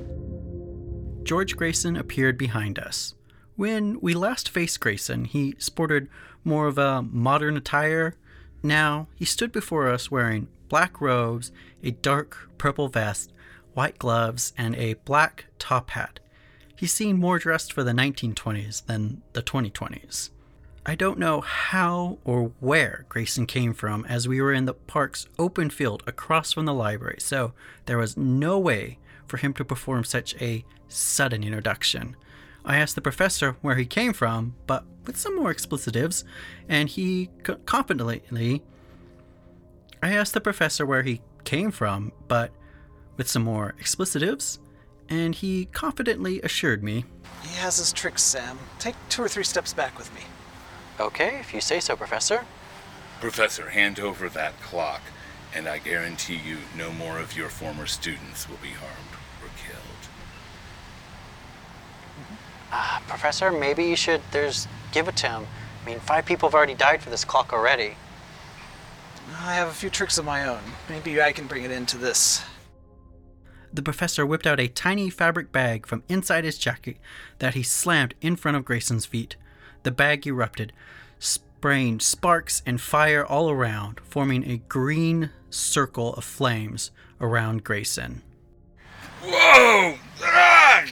George 1.24 1.56
Grayson 1.56 1.96
appeared 1.96 2.38
behind 2.38 2.78
us. 2.78 3.16
When 3.56 3.98
we 4.02 4.14
last 4.14 4.50
faced 4.50 4.82
Grayson, 4.82 5.24
he 5.24 5.56
sported 5.58 6.10
more 6.44 6.68
of 6.68 6.78
a 6.78 7.02
modern 7.02 7.56
attire. 7.56 8.16
Now, 8.62 9.08
he 9.16 9.24
stood 9.24 9.54
before 9.54 9.88
us 9.88 10.12
wearing 10.12 10.50
black 10.68 11.00
robes, 11.00 11.54
a 11.82 11.92
dark 11.92 12.50
purple 12.58 12.90
vest, 12.90 13.32
white 13.74 14.00
gloves, 14.00 14.54
and 14.58 14.76
a 14.76 14.96
black 15.06 15.46
top 15.60 15.92
hat. 15.92 16.20
He 16.76 16.88
seemed 16.88 17.20
more 17.20 17.40
dressed 17.40 17.72
for 17.72 17.84
the 17.84 17.92
1920s 17.92 18.86
than 18.86 19.22
the 19.34 19.42
2020s. 19.42 20.30
I 20.86 20.96
don't 20.96 21.18
know 21.18 21.40
how 21.40 22.18
or 22.26 22.52
where 22.60 23.06
Grayson 23.08 23.46
came 23.46 23.74
from 23.74 24.04
as 24.06 24.28
we 24.28 24.42
were 24.42 24.52
in 24.52 24.66
the 24.66 24.74
park's 24.74 25.28
open 25.40 25.70
field 25.70 26.04
across 26.06 26.52
from 26.52 26.66
the 26.66 26.74
library, 26.74 27.18
so 27.20 27.54
there 27.86 27.98
was 27.98 28.18
no 28.18 28.60
way 28.60 29.00
for 29.26 29.38
him 29.38 29.54
to 29.54 29.64
perform 29.64 30.04
such 30.04 30.36
a 30.42 30.66
sudden 30.90 31.44
introduction. 31.44 32.18
I 32.66 32.78
asked 32.78 32.96
the 32.96 33.02
professor 33.02 33.56
where 33.62 33.76
he 33.76 33.86
came 33.86 34.12
from, 34.12 34.56
but 34.68 34.84
with 35.06 35.18
some 35.18 35.36
more 35.36 35.54
explicitives, 35.54 36.24
and 36.68 36.90
he 36.90 37.30
confidently. 37.66 38.62
I 40.02 40.14
asked 40.14 40.34
the 40.34 40.42
professor 40.42 40.86
where 40.86 41.04
he 41.04 41.22
came 41.46 41.72
from, 41.72 42.12
but 42.28 42.52
with 43.18 43.28
some 43.28 43.44
more 43.44 43.76
explicitives, 43.80 44.60
and 45.10 45.36
he 45.36 45.66
confidently 45.66 46.42
assured 46.42 46.84
me. 46.84 47.06
He 47.44 47.56
has 47.58 47.78
his 47.78 47.92
tricks, 47.92 48.24
Sam. 48.24 48.58
Take 48.80 48.96
two 49.10 49.22
or 49.22 49.28
three 49.28 49.44
steps 49.44 49.74
back 49.74 49.98
with 49.98 50.14
me. 50.14 50.22
Okay, 51.00 51.40
if 51.40 51.54
you 51.54 51.62
say 51.62 51.80
so, 51.80 51.96
Professor. 51.96 52.46
Professor, 53.20 53.70
hand 53.70 54.00
over 54.00 54.30
that 54.30 54.60
clock, 54.62 55.02
and 55.54 55.68
I 55.68 55.78
guarantee 55.78 56.40
you 56.46 56.58
no 56.78 56.92
more 56.92 57.20
of 57.20 57.36
your 57.38 57.50
former 57.50 57.86
students 57.86 58.50
will 58.50 58.60
be 58.62 58.70
harmed 58.70 59.14
or 59.42 59.50
killed. 59.66 59.80
Uh, 62.72 63.00
Professor, 63.08 63.52
maybe 63.52 63.86
you 63.86 63.96
should. 63.96 64.22
There's. 64.32 64.68
Give 64.92 65.08
it 65.08 65.16
to 65.18 65.28
him. 65.28 65.48
I 65.82 65.86
mean, 65.90 66.00
five 66.00 66.24
people 66.24 66.48
have 66.48 66.54
already 66.54 66.76
died 66.76 67.02
for 67.02 67.10
this 67.10 67.26
clock 67.26 67.52
already. 67.52 67.96
I 69.40 69.56
have 69.56 69.68
a 69.68 69.74
few 69.74 69.90
tricks 69.90 70.20
of 70.20 70.26
my 70.26 70.48
own. 70.48 70.60
Maybe 70.88 71.20
I 71.20 71.32
can 71.32 71.48
bring 71.48 71.64
it 71.64 71.72
into 71.72 71.98
this. 71.98 72.44
The 73.74 73.82
professor 73.82 74.24
whipped 74.24 74.46
out 74.46 74.60
a 74.60 74.68
tiny 74.68 75.10
fabric 75.10 75.52
bag 75.52 75.88
from 75.88 76.04
inside 76.08 76.44
his 76.44 76.60
jacket 76.60 76.98
that 77.40 77.56
he 77.56 77.64
slammed 77.64 78.14
in 78.22 78.36
front 78.36 78.56
of 78.56 78.66
Grayson's 78.66 79.08
feet. 79.08 79.36
The 79.82 79.90
bag 79.90 80.28
erupted, 80.28 80.72
spraying 81.18 82.00
sparks 82.00 82.62
and 82.68 82.80
fire 82.80 83.26
all 83.26 83.50
around, 83.50 84.00
forming 84.02 84.50
a 84.50 84.58
green 84.58 85.32
circle 85.50 86.14
of 86.14 86.24
flames 86.24 86.92
around 87.20 87.64
Grayson. 87.64 88.22
Whoa! 89.24 89.98
Ah! 90.22 90.86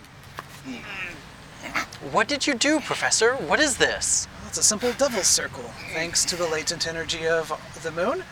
What 2.12 2.28
did 2.28 2.48
you 2.48 2.56
do, 2.56 2.80
Professor? 2.80 3.36
What 3.36 3.60
is 3.60 3.78
this? 3.78 4.28
Well, 4.39 4.48
it's 4.48 4.58
a 4.58 4.63
simple 4.63 4.91
devil's 4.94 5.28
circle. 5.28 5.65
Thanks 5.94 6.26
to 6.26 6.36
the 6.36 6.48
latent 6.48 6.88
energy 6.88 7.28
of 7.28 7.52
the 7.84 7.91
moon, 7.91 8.24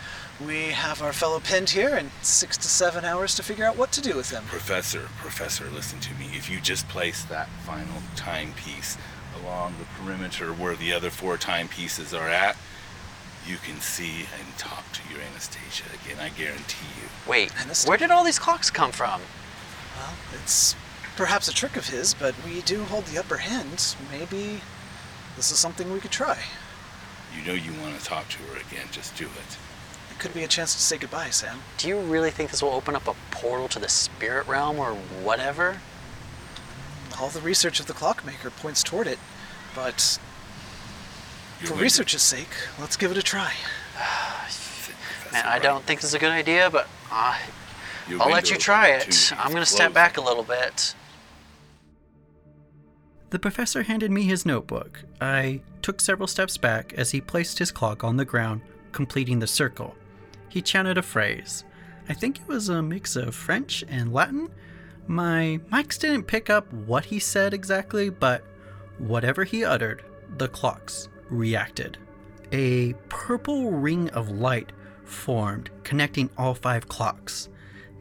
we 0.46 0.68
have 0.68 1.02
our 1.02 1.12
fellow 1.12 1.40
pinned 1.40 1.70
here 1.70 1.98
in 1.98 2.12
six 2.22 2.58
to 2.58 2.68
seven 2.68 3.04
hours 3.04 3.36
to 3.36 3.44
figure 3.44 3.66
out 3.66 3.78
what 3.78 3.92
to 3.92 4.02
do 4.02 4.16
with 4.16 4.32
him. 4.32 4.44
Professor, 4.46 5.10
Professor, 5.18 5.66
listen 5.70 6.00
to 6.00 6.14
me. 6.16 6.28
If 6.34 6.50
you 6.50 6.62
just 6.62 6.88
place 6.88 7.24
that 7.26 7.50
final 7.66 8.02
timepiece 8.16 8.98
along 9.42 9.76
the 9.80 9.86
perimeter 10.02 10.54
where 10.54 10.76
the 10.76 10.94
other 10.94 11.10
four 11.10 11.38
timepieces 11.38 12.14
are 12.14 12.30
at, 12.30 12.56
you 13.46 13.58
can 13.58 13.80
see 13.82 14.28
and 14.40 14.58
talk 14.58 14.86
to 14.94 15.02
your 15.12 15.22
Anastasia 15.22 15.84
again, 16.04 16.18
I 16.22 16.30
guarantee 16.30 16.88
you. 17.02 17.10
Wait, 17.28 17.52
Anastasia. 17.60 17.90
where 17.90 17.98
did 17.98 18.12
all 18.12 18.24
these 18.24 18.40
clocks 18.40 18.70
come 18.70 18.92
from? 18.92 19.22
Well, 19.98 20.14
it's 20.42 20.76
perhaps 21.18 21.48
a 21.50 21.54
trick 21.54 21.76
of 21.76 21.90
his, 21.90 22.14
but 22.14 22.34
we 22.46 22.62
do 22.62 22.84
hold 22.86 23.06
the 23.06 23.18
upper 23.18 23.38
hand. 23.38 23.96
Maybe 24.12 24.62
this 25.36 25.52
is 25.52 25.60
something 25.60 25.92
we 25.92 26.00
could 26.00 26.12
try. 26.12 26.38
You 27.36 27.46
know 27.46 27.54
you 27.54 27.74
want 27.82 28.00
to 28.00 28.06
talk 28.06 28.30
to 28.30 28.38
her 28.44 28.58
again, 28.58 28.88
just 28.92 29.18
do 29.18 29.26
it. 29.26 29.58
It 30.20 30.24
could 30.24 30.34
be 30.34 30.44
a 30.44 30.50
chance 30.50 30.76
to 30.76 30.82
say 30.82 30.98
goodbye, 30.98 31.30
Sam. 31.30 31.62
Do 31.78 31.88
you 31.88 31.98
really 31.98 32.30
think 32.30 32.52
this 32.52 32.62
will 32.62 32.72
open 32.72 32.94
up 32.94 33.08
a 33.08 33.16
portal 33.32 33.70
to 33.70 33.80
the 33.80 33.88
spirit 33.88 34.50
realm 34.50 34.78
or 34.78 34.92
whatever? 35.24 35.80
All 37.18 37.30
the 37.30 37.40
research 37.40 37.80
of 37.80 37.86
the 37.86 37.94
clockmaker 37.94 38.50
points 38.50 38.84
toward 38.84 39.08
it, 39.08 39.18
but 39.74 40.20
You're 41.62 41.68
for 41.68 41.70
going 41.70 41.78
to- 41.78 41.84
research's 41.84 42.22
sake, 42.22 42.50
let's 42.82 42.98
give 42.98 43.12
it 43.12 43.18
a 43.18 43.22
try. 43.22 43.54
Man, 45.32 45.46
I 45.46 45.58
don't 45.58 45.86
think 45.86 46.02
this 46.02 46.10
is 46.10 46.16
a 46.16 46.20
good 46.20 46.34
idea, 46.34 46.70
but 46.70 46.90
uh, 47.10 47.38
I'll 48.20 48.30
let 48.30 48.52
you 48.52 48.58
try 48.58 48.90
it. 48.90 49.32
I'm 49.38 49.52
going 49.52 49.64
to 49.64 49.66
step 49.66 49.94
back 49.94 50.18
a 50.18 50.22
little 50.22 50.44
bit. 50.44 50.96
The 53.30 53.40
professor 53.40 53.84
handed 53.84 54.12
me 54.12 54.24
his 54.24 54.46
notebook. 54.46 55.02
I 55.22 55.62
took 55.82 56.02
several 56.02 56.28
steps 56.28 56.58
back 56.58 56.92
as 56.96 57.12
he 57.12 57.22
placed 57.22 57.58
his 57.60 57.72
clock 57.72 58.04
on 58.04 58.18
the 58.18 58.26
ground, 58.26 58.60
completing 58.92 59.40
the 59.40 59.48
circle. 59.48 59.96
He 60.50 60.62
chanted 60.62 60.98
a 60.98 61.04
phrase. 61.04 61.64
I 62.08 62.14
think 62.14 62.40
it 62.40 62.48
was 62.48 62.70
a 62.70 62.82
mix 62.82 63.16
of 63.16 63.36
French 63.36 63.84
and 63.88 64.12
Latin. 64.12 64.50
My 65.08 65.60
mics 65.72 66.00
didn't 66.00 66.24
pick 66.24 66.50
up 66.50 66.72
what 66.74 67.06
he 67.06 67.20
said 67.20 67.54
exactly, 67.54 68.10
but 68.10 68.44
whatever 68.98 69.44
he 69.44 69.64
uttered, 69.64 70.04
the 70.38 70.48
clocks 70.48 71.08
reacted. 71.30 71.98
A 72.52 72.94
purple 73.10 73.72
ring 73.72 74.10
of 74.10 74.32
light 74.32 74.72
formed, 75.06 75.70
connecting 75.84 76.30
all 76.38 76.56
five 76.56 76.88
clocks. 76.88 77.50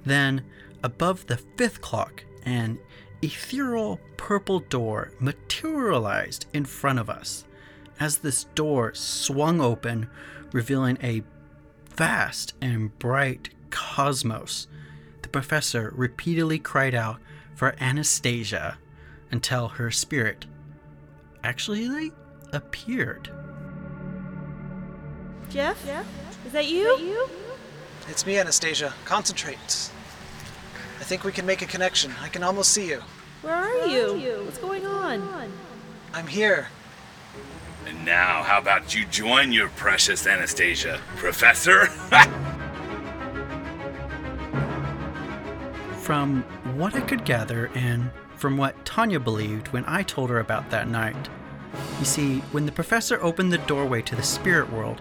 Then, 0.05 0.45
above 0.83 1.27
the 1.27 1.37
fifth 1.37 1.81
clock, 1.81 2.25
an 2.45 2.79
ethereal 3.23 4.01
purple 4.17 4.61
door 4.61 5.13
materialized 5.19 6.47
in 6.53 6.65
front 6.65 6.99
of 6.99 7.11
us. 7.11 7.45
As 8.01 8.19
this 8.19 8.45
door 8.55 8.95
swung 8.95 9.61
open, 9.61 10.09
revealing 10.53 10.97
a 11.03 11.23
vast 11.99 12.55
and 12.63 12.97
bright 13.01 13.51
cosmos, 13.71 14.69
the 15.23 15.29
professor 15.29 15.93
repeatedly 15.97 16.61
cried 16.61 16.95
out 16.95 17.19
for 17.57 17.75
Anastasia 17.81 18.79
until 19.33 19.67
her 19.67 19.91
spirit 19.91 20.47
actually 21.43 22.13
appeared. 22.53 23.33
Jeff? 25.51 25.85
Is 26.47 26.53
that 26.53 26.67
you? 26.69 27.29
It's 28.09 28.25
me, 28.25 28.39
Anastasia. 28.39 28.95
Concentrate. 29.05 29.91
I 31.01 31.03
think 31.03 31.25
we 31.25 31.33
can 31.33 31.47
make 31.47 31.63
a 31.63 31.67
connection. 31.67 32.13
I 32.23 32.29
can 32.29 32.45
almost 32.45 32.71
see 32.71 32.91
you. 32.91 33.03
Where 33.43 33.55
are 33.55 33.87
you? 33.89 34.45
What's 34.45 34.59
going 34.59 34.87
on? 34.87 35.51
I'm 36.15 36.29
here. 36.29 36.69
And 37.89 38.05
now, 38.05 38.43
how 38.43 38.59
about 38.59 38.95
you 38.95 39.07
join 39.07 39.51
your 39.51 39.71
precious 39.71 40.27
Anastasia, 40.27 41.01
Professor? 41.17 41.87
From 46.03 46.43
what 46.77 46.95
I 46.95 47.01
could 47.01 47.25
gather, 47.25 47.71
and 47.75 48.11
from 48.37 48.59
what 48.59 48.85
Tanya 48.85 49.19
believed 49.19 49.69
when 49.69 49.85
I 49.87 50.03
told 50.03 50.29
her 50.29 50.39
about 50.39 50.69
that 50.71 50.87
night, 50.89 51.31
you 51.99 52.05
see, 52.05 52.41
when 52.53 52.67
the 52.67 52.73
professor 52.73 53.21
opened 53.23 53.53
the 53.53 53.59
doorway 53.59 54.03
to 54.03 54.15
the 54.15 54.23
spirit 54.23 54.71
world, 54.71 55.01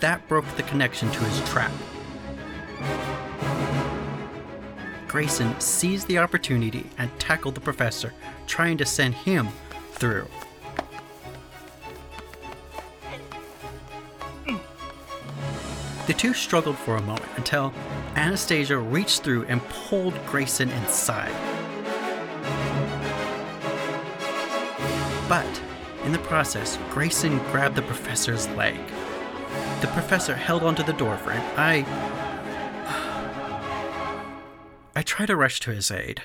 that 0.00 0.28
broke 0.28 0.46
the 0.56 0.62
connection 0.62 1.10
to 1.10 1.24
his 1.24 1.48
trap. 1.48 1.72
Grayson 5.08 5.58
seized 5.58 6.06
the 6.06 6.18
opportunity 6.18 6.90
and 6.98 7.10
tackled 7.18 7.54
the 7.54 7.60
professor, 7.60 8.12
trying 8.46 8.76
to 8.76 8.84
send 8.84 9.14
him 9.14 9.48
through. 9.92 10.28
The 16.06 16.14
two 16.14 16.34
struggled 16.34 16.78
for 16.78 16.96
a 16.96 17.02
moment 17.02 17.28
until 17.36 17.74
Anastasia 18.14 18.78
reached 18.78 19.24
through 19.24 19.44
and 19.46 19.60
pulled 19.68 20.14
Grayson 20.26 20.70
inside. 20.70 21.32
But 25.28 25.62
in 26.04 26.12
the 26.12 26.20
process, 26.20 26.78
Grayson 26.90 27.38
grabbed 27.50 27.74
the 27.74 27.82
professor's 27.82 28.46
leg. 28.50 28.78
The 29.80 29.88
professor 29.88 30.36
held 30.36 30.62
onto 30.62 30.84
the 30.84 30.92
door 30.92 31.16
frame. 31.16 31.42
I. 31.56 31.84
I 34.94 35.02
try 35.02 35.26
to 35.26 35.34
rush 35.34 35.58
to 35.60 35.72
his 35.72 35.90
aid. 35.90 36.22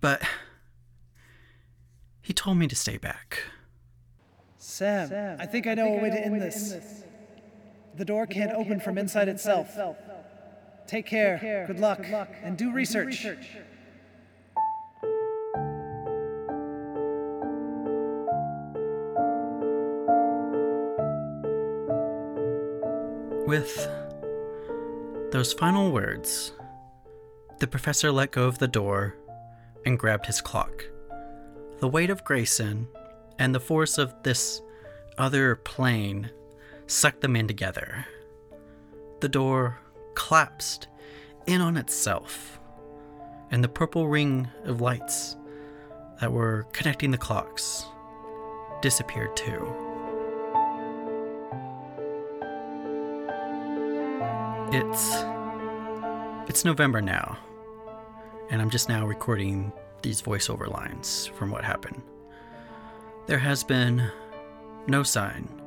But 0.00 0.22
he 2.20 2.32
told 2.32 2.58
me 2.58 2.66
to 2.66 2.74
stay 2.74 2.96
back. 2.96 3.44
Sam, 4.58 5.36
I 5.38 5.46
think 5.46 5.68
I 5.68 5.74
know 5.74 5.86
a 5.86 6.02
way 6.02 6.10
to 6.10 6.20
end 6.20 6.42
this. 6.42 7.04
The 7.96 8.04
door 8.04 8.26
can't 8.26 8.52
open 8.52 8.80
from 8.80 8.96
inside 8.96 9.28
itself. 9.28 9.78
Take 10.86 11.06
care, 11.06 11.64
good 11.66 11.80
luck, 11.80 12.00
and 12.42 12.56
do 12.56 12.72
research. 12.72 13.26
With 23.46 23.88
those 25.30 25.52
final 25.52 25.92
words, 25.92 26.52
the 27.58 27.66
professor 27.66 28.10
let 28.10 28.30
go 28.30 28.46
of 28.46 28.58
the 28.58 28.68
door 28.68 29.16
and 29.84 29.98
grabbed 29.98 30.26
his 30.26 30.40
clock. 30.40 30.84
The 31.80 31.88
weight 31.88 32.08
of 32.08 32.24
Grayson 32.24 32.88
and 33.38 33.54
the 33.54 33.60
force 33.60 33.98
of 33.98 34.14
this 34.22 34.62
other 35.18 35.56
plane 35.56 36.30
sucked 36.92 37.22
them 37.22 37.34
in 37.34 37.48
together. 37.48 38.06
The 39.20 39.28
door 39.28 39.78
collapsed 40.14 40.88
in 41.46 41.60
on 41.60 41.76
itself, 41.76 42.60
and 43.50 43.64
the 43.64 43.68
purple 43.68 44.08
ring 44.08 44.48
of 44.64 44.80
lights 44.80 45.36
that 46.20 46.30
were 46.30 46.66
connecting 46.72 47.10
the 47.10 47.18
clocks 47.18 47.86
disappeared 48.82 49.34
too. 49.36 49.74
It's 54.70 55.24
it's 56.48 56.64
November 56.64 57.00
now, 57.00 57.38
and 58.50 58.60
I'm 58.60 58.70
just 58.70 58.88
now 58.88 59.06
recording 59.06 59.72
these 60.02 60.20
voiceover 60.20 60.70
lines 60.70 61.26
from 61.34 61.50
what 61.50 61.64
happened. 61.64 62.02
There 63.26 63.38
has 63.38 63.64
been 63.64 64.10
no 64.86 65.02
sign, 65.02 65.61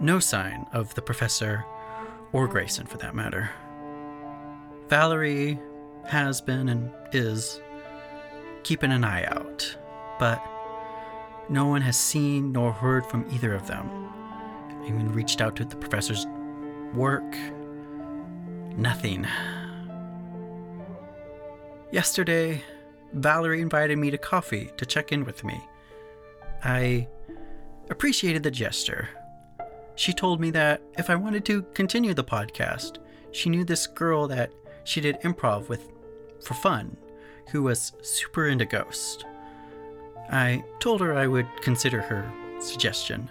no 0.00 0.18
sign 0.18 0.66
of 0.72 0.94
the 0.94 1.02
professor 1.02 1.64
or 2.32 2.46
Grayson 2.48 2.86
for 2.86 2.98
that 2.98 3.14
matter. 3.14 3.50
Valerie 4.88 5.58
has 6.06 6.40
been 6.40 6.68
and 6.68 6.92
is 7.12 7.60
keeping 8.62 8.92
an 8.92 9.04
eye 9.04 9.24
out, 9.24 9.76
but 10.18 10.40
no 11.48 11.66
one 11.66 11.82
has 11.82 11.96
seen 11.96 12.52
nor 12.52 12.72
heard 12.72 13.06
from 13.06 13.26
either 13.32 13.54
of 13.54 13.66
them. 13.66 14.12
Even 14.84 15.12
reached 15.12 15.40
out 15.40 15.56
to 15.56 15.64
the 15.64 15.76
professor's 15.76 16.26
work. 16.94 17.36
Nothing. 18.76 19.26
Yesterday, 21.90 22.62
Valerie 23.12 23.62
invited 23.62 23.98
me 23.98 24.10
to 24.10 24.18
coffee 24.18 24.70
to 24.76 24.84
check 24.84 25.12
in 25.12 25.24
with 25.24 25.44
me. 25.44 25.60
I 26.62 27.08
appreciated 27.90 28.42
the 28.42 28.50
gesture. 28.50 29.08
She 29.96 30.12
told 30.12 30.40
me 30.40 30.50
that 30.50 30.82
if 30.98 31.10
I 31.10 31.14
wanted 31.14 31.44
to 31.46 31.62
continue 31.74 32.12
the 32.12 32.22
podcast, 32.22 32.98
she 33.32 33.48
knew 33.48 33.64
this 33.64 33.86
girl 33.86 34.28
that 34.28 34.52
she 34.84 35.00
did 35.00 35.20
improv 35.22 35.68
with 35.68 35.90
for 36.42 36.54
fun 36.54 36.96
who 37.50 37.62
was 37.62 37.92
super 38.02 38.46
into 38.46 38.66
Ghost. 38.66 39.24
I 40.30 40.64
told 40.80 41.00
her 41.00 41.16
I 41.16 41.26
would 41.26 41.48
consider 41.62 42.02
her 42.02 42.30
suggestion. 42.60 43.30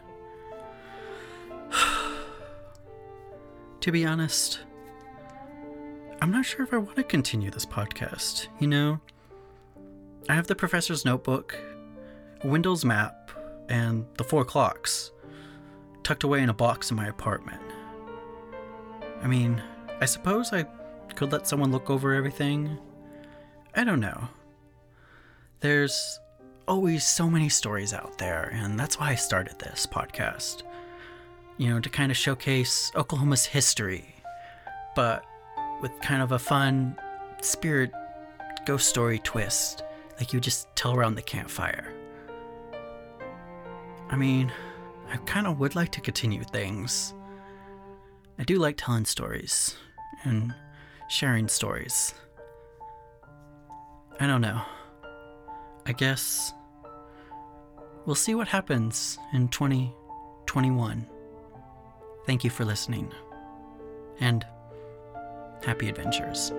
to 3.81 3.91
be 3.91 4.05
honest, 4.05 4.61
I'm 6.21 6.31
not 6.31 6.45
sure 6.45 6.63
if 6.63 6.73
I 6.73 6.77
want 6.77 6.95
to 6.95 7.03
continue 7.03 7.51
this 7.51 7.65
podcast. 7.65 8.47
You 8.59 8.67
know, 8.67 8.99
I 10.27 10.33
have 10.33 10.47
the 10.47 10.55
professor's 10.55 11.05
notebook, 11.05 11.55
Wendell's 12.43 12.85
map, 12.85 13.29
and 13.69 14.05
the 14.17 14.23
four 14.23 14.45
clocks 14.45 15.11
tucked 16.05 16.23
away 16.23 16.41
in 16.41 16.49
a 16.49 16.53
box 16.53 16.91
in 16.91 16.95
my 16.95 17.07
apartment. 17.07 17.61
I 19.23 19.27
mean, 19.27 19.61
I 19.99 20.05
suppose 20.05 20.53
I 20.53 20.65
could 21.15 21.31
let 21.31 21.47
someone 21.47 21.71
look 21.71 21.89
over 21.89 22.13
everything. 22.13 22.77
I 23.73 23.83
don't 23.83 23.99
know. 23.99 24.29
There's 25.61 26.19
always 26.67 27.05
so 27.05 27.27
many 27.27 27.49
stories 27.49 27.91
out 27.91 28.19
there, 28.19 28.51
and 28.53 28.79
that's 28.79 28.99
why 28.99 29.09
I 29.09 29.15
started 29.15 29.57
this 29.57 29.87
podcast. 29.87 30.61
You 31.57 31.69
know, 31.69 31.79
to 31.79 31.89
kind 31.89 32.11
of 32.11 32.17
showcase 32.17 32.91
Oklahoma's 32.95 33.45
history, 33.45 34.05
but 34.95 35.25
with 35.81 35.91
kind 36.01 36.21
of 36.21 36.33
a 36.33 36.39
fun 36.39 36.97
spirit 37.41 37.91
ghost 38.67 38.87
story 38.87 39.19
twist, 39.19 39.83
like 40.19 40.33
you 40.33 40.39
just 40.39 40.67
tell 40.75 40.93
around 40.93 41.15
the 41.15 41.23
campfire. 41.23 41.91
I 44.09 44.15
mean, 44.15 44.51
I 45.09 45.17
kind 45.25 45.47
of 45.47 45.59
would 45.59 45.75
like 45.75 45.91
to 45.93 46.01
continue 46.01 46.43
things. 46.43 47.13
I 48.37 48.43
do 48.43 48.57
like 48.57 48.75
telling 48.77 49.05
stories 49.05 49.75
and 50.23 50.53
sharing 51.09 51.47
stories. 51.47 52.13
I 54.19 54.27
don't 54.27 54.41
know. 54.41 54.61
I 55.85 55.91
guess 55.91 56.53
we'll 58.05 58.15
see 58.15 58.35
what 58.35 58.47
happens 58.47 59.17
in 59.33 59.47
2021. 59.49 61.07
Thank 62.25 62.43
you 62.43 62.49
for 62.49 62.65
listening. 62.65 63.11
And 64.19 64.45
happy 65.63 65.89
adventures. 65.89 66.51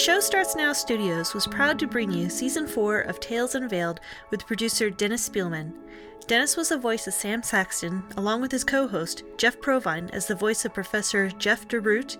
Show 0.00 0.18
Starts 0.18 0.56
Now 0.56 0.72
Studios 0.72 1.34
was 1.34 1.46
proud 1.46 1.78
to 1.78 1.86
bring 1.86 2.10
you 2.10 2.30
season 2.30 2.66
4 2.66 3.00
of 3.00 3.20
Tales 3.20 3.54
Unveiled 3.54 4.00
with 4.30 4.46
producer 4.46 4.88
Dennis 4.88 5.28
Spielman. 5.28 5.74
Dennis 6.26 6.56
was 6.56 6.70
the 6.70 6.78
voice 6.78 7.06
of 7.06 7.12
Sam 7.12 7.42
Saxton, 7.42 8.02
along 8.16 8.40
with 8.40 8.50
his 8.50 8.64
co 8.64 8.88
host, 8.88 9.24
Jeff 9.36 9.60
Provine, 9.60 10.08
as 10.14 10.26
the 10.26 10.34
voice 10.34 10.64
of 10.64 10.72
Professor 10.72 11.28
Jeff 11.28 11.68
DeRoot, 11.68 12.16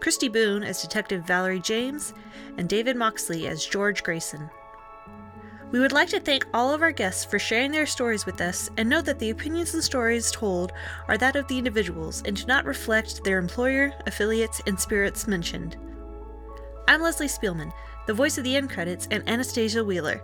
Christy 0.00 0.28
Boone 0.28 0.62
as 0.62 0.80
Detective 0.80 1.26
Valerie 1.26 1.60
James, 1.60 2.14
and 2.56 2.66
David 2.66 2.96
Moxley 2.96 3.46
as 3.46 3.66
George 3.66 4.02
Grayson. 4.02 4.48
We 5.70 5.80
would 5.80 5.92
like 5.92 6.08
to 6.08 6.20
thank 6.20 6.46
all 6.54 6.72
of 6.72 6.80
our 6.80 6.92
guests 6.92 7.26
for 7.26 7.38
sharing 7.38 7.72
their 7.72 7.84
stories 7.84 8.24
with 8.24 8.40
us 8.40 8.70
and 8.78 8.88
note 8.88 9.04
that 9.04 9.18
the 9.18 9.28
opinions 9.28 9.74
and 9.74 9.84
stories 9.84 10.30
told 10.30 10.72
are 11.08 11.18
that 11.18 11.36
of 11.36 11.46
the 11.48 11.58
individuals 11.58 12.22
and 12.24 12.34
do 12.34 12.46
not 12.46 12.64
reflect 12.64 13.22
their 13.22 13.38
employer, 13.38 13.92
affiliates, 14.06 14.62
and 14.66 14.80
spirits 14.80 15.26
mentioned. 15.26 15.76
I'm 16.88 17.02
Leslie 17.02 17.26
Spielman, 17.28 17.70
the 18.06 18.14
voice 18.14 18.38
of 18.38 18.44
the 18.44 18.56
end 18.56 18.70
credits, 18.70 19.08
and 19.10 19.22
Anastasia 19.28 19.84
Wheeler. 19.84 20.22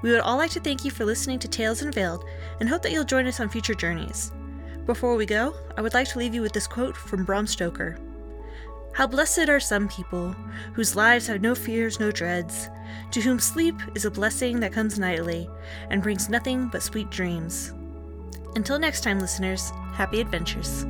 We 0.00 0.10
would 0.10 0.20
all 0.20 0.38
like 0.38 0.50
to 0.52 0.60
thank 0.60 0.82
you 0.82 0.90
for 0.90 1.04
listening 1.04 1.38
to 1.40 1.46
Tales 1.46 1.82
Unveiled 1.82 2.24
and 2.58 2.66
hope 2.66 2.80
that 2.80 2.92
you'll 2.92 3.04
join 3.04 3.26
us 3.26 3.38
on 3.38 3.50
future 3.50 3.74
journeys. 3.74 4.32
Before 4.86 5.14
we 5.14 5.26
go, 5.26 5.54
I 5.76 5.82
would 5.82 5.92
like 5.92 6.08
to 6.08 6.18
leave 6.18 6.34
you 6.34 6.40
with 6.40 6.54
this 6.54 6.66
quote 6.66 6.96
from 6.96 7.26
Bram 7.26 7.46
Stoker 7.46 7.98
How 8.94 9.06
blessed 9.06 9.50
are 9.50 9.60
some 9.60 9.88
people, 9.88 10.34
whose 10.72 10.96
lives 10.96 11.26
have 11.26 11.42
no 11.42 11.54
fears, 11.54 12.00
no 12.00 12.10
dreads, 12.10 12.70
to 13.10 13.20
whom 13.20 13.38
sleep 13.38 13.76
is 13.94 14.06
a 14.06 14.10
blessing 14.10 14.58
that 14.60 14.72
comes 14.72 14.98
nightly 14.98 15.50
and 15.90 16.02
brings 16.02 16.30
nothing 16.30 16.68
but 16.68 16.82
sweet 16.82 17.10
dreams. 17.10 17.74
Until 18.56 18.78
next 18.78 19.02
time, 19.02 19.20
listeners, 19.20 19.70
happy 19.92 20.22
adventures. 20.22 20.86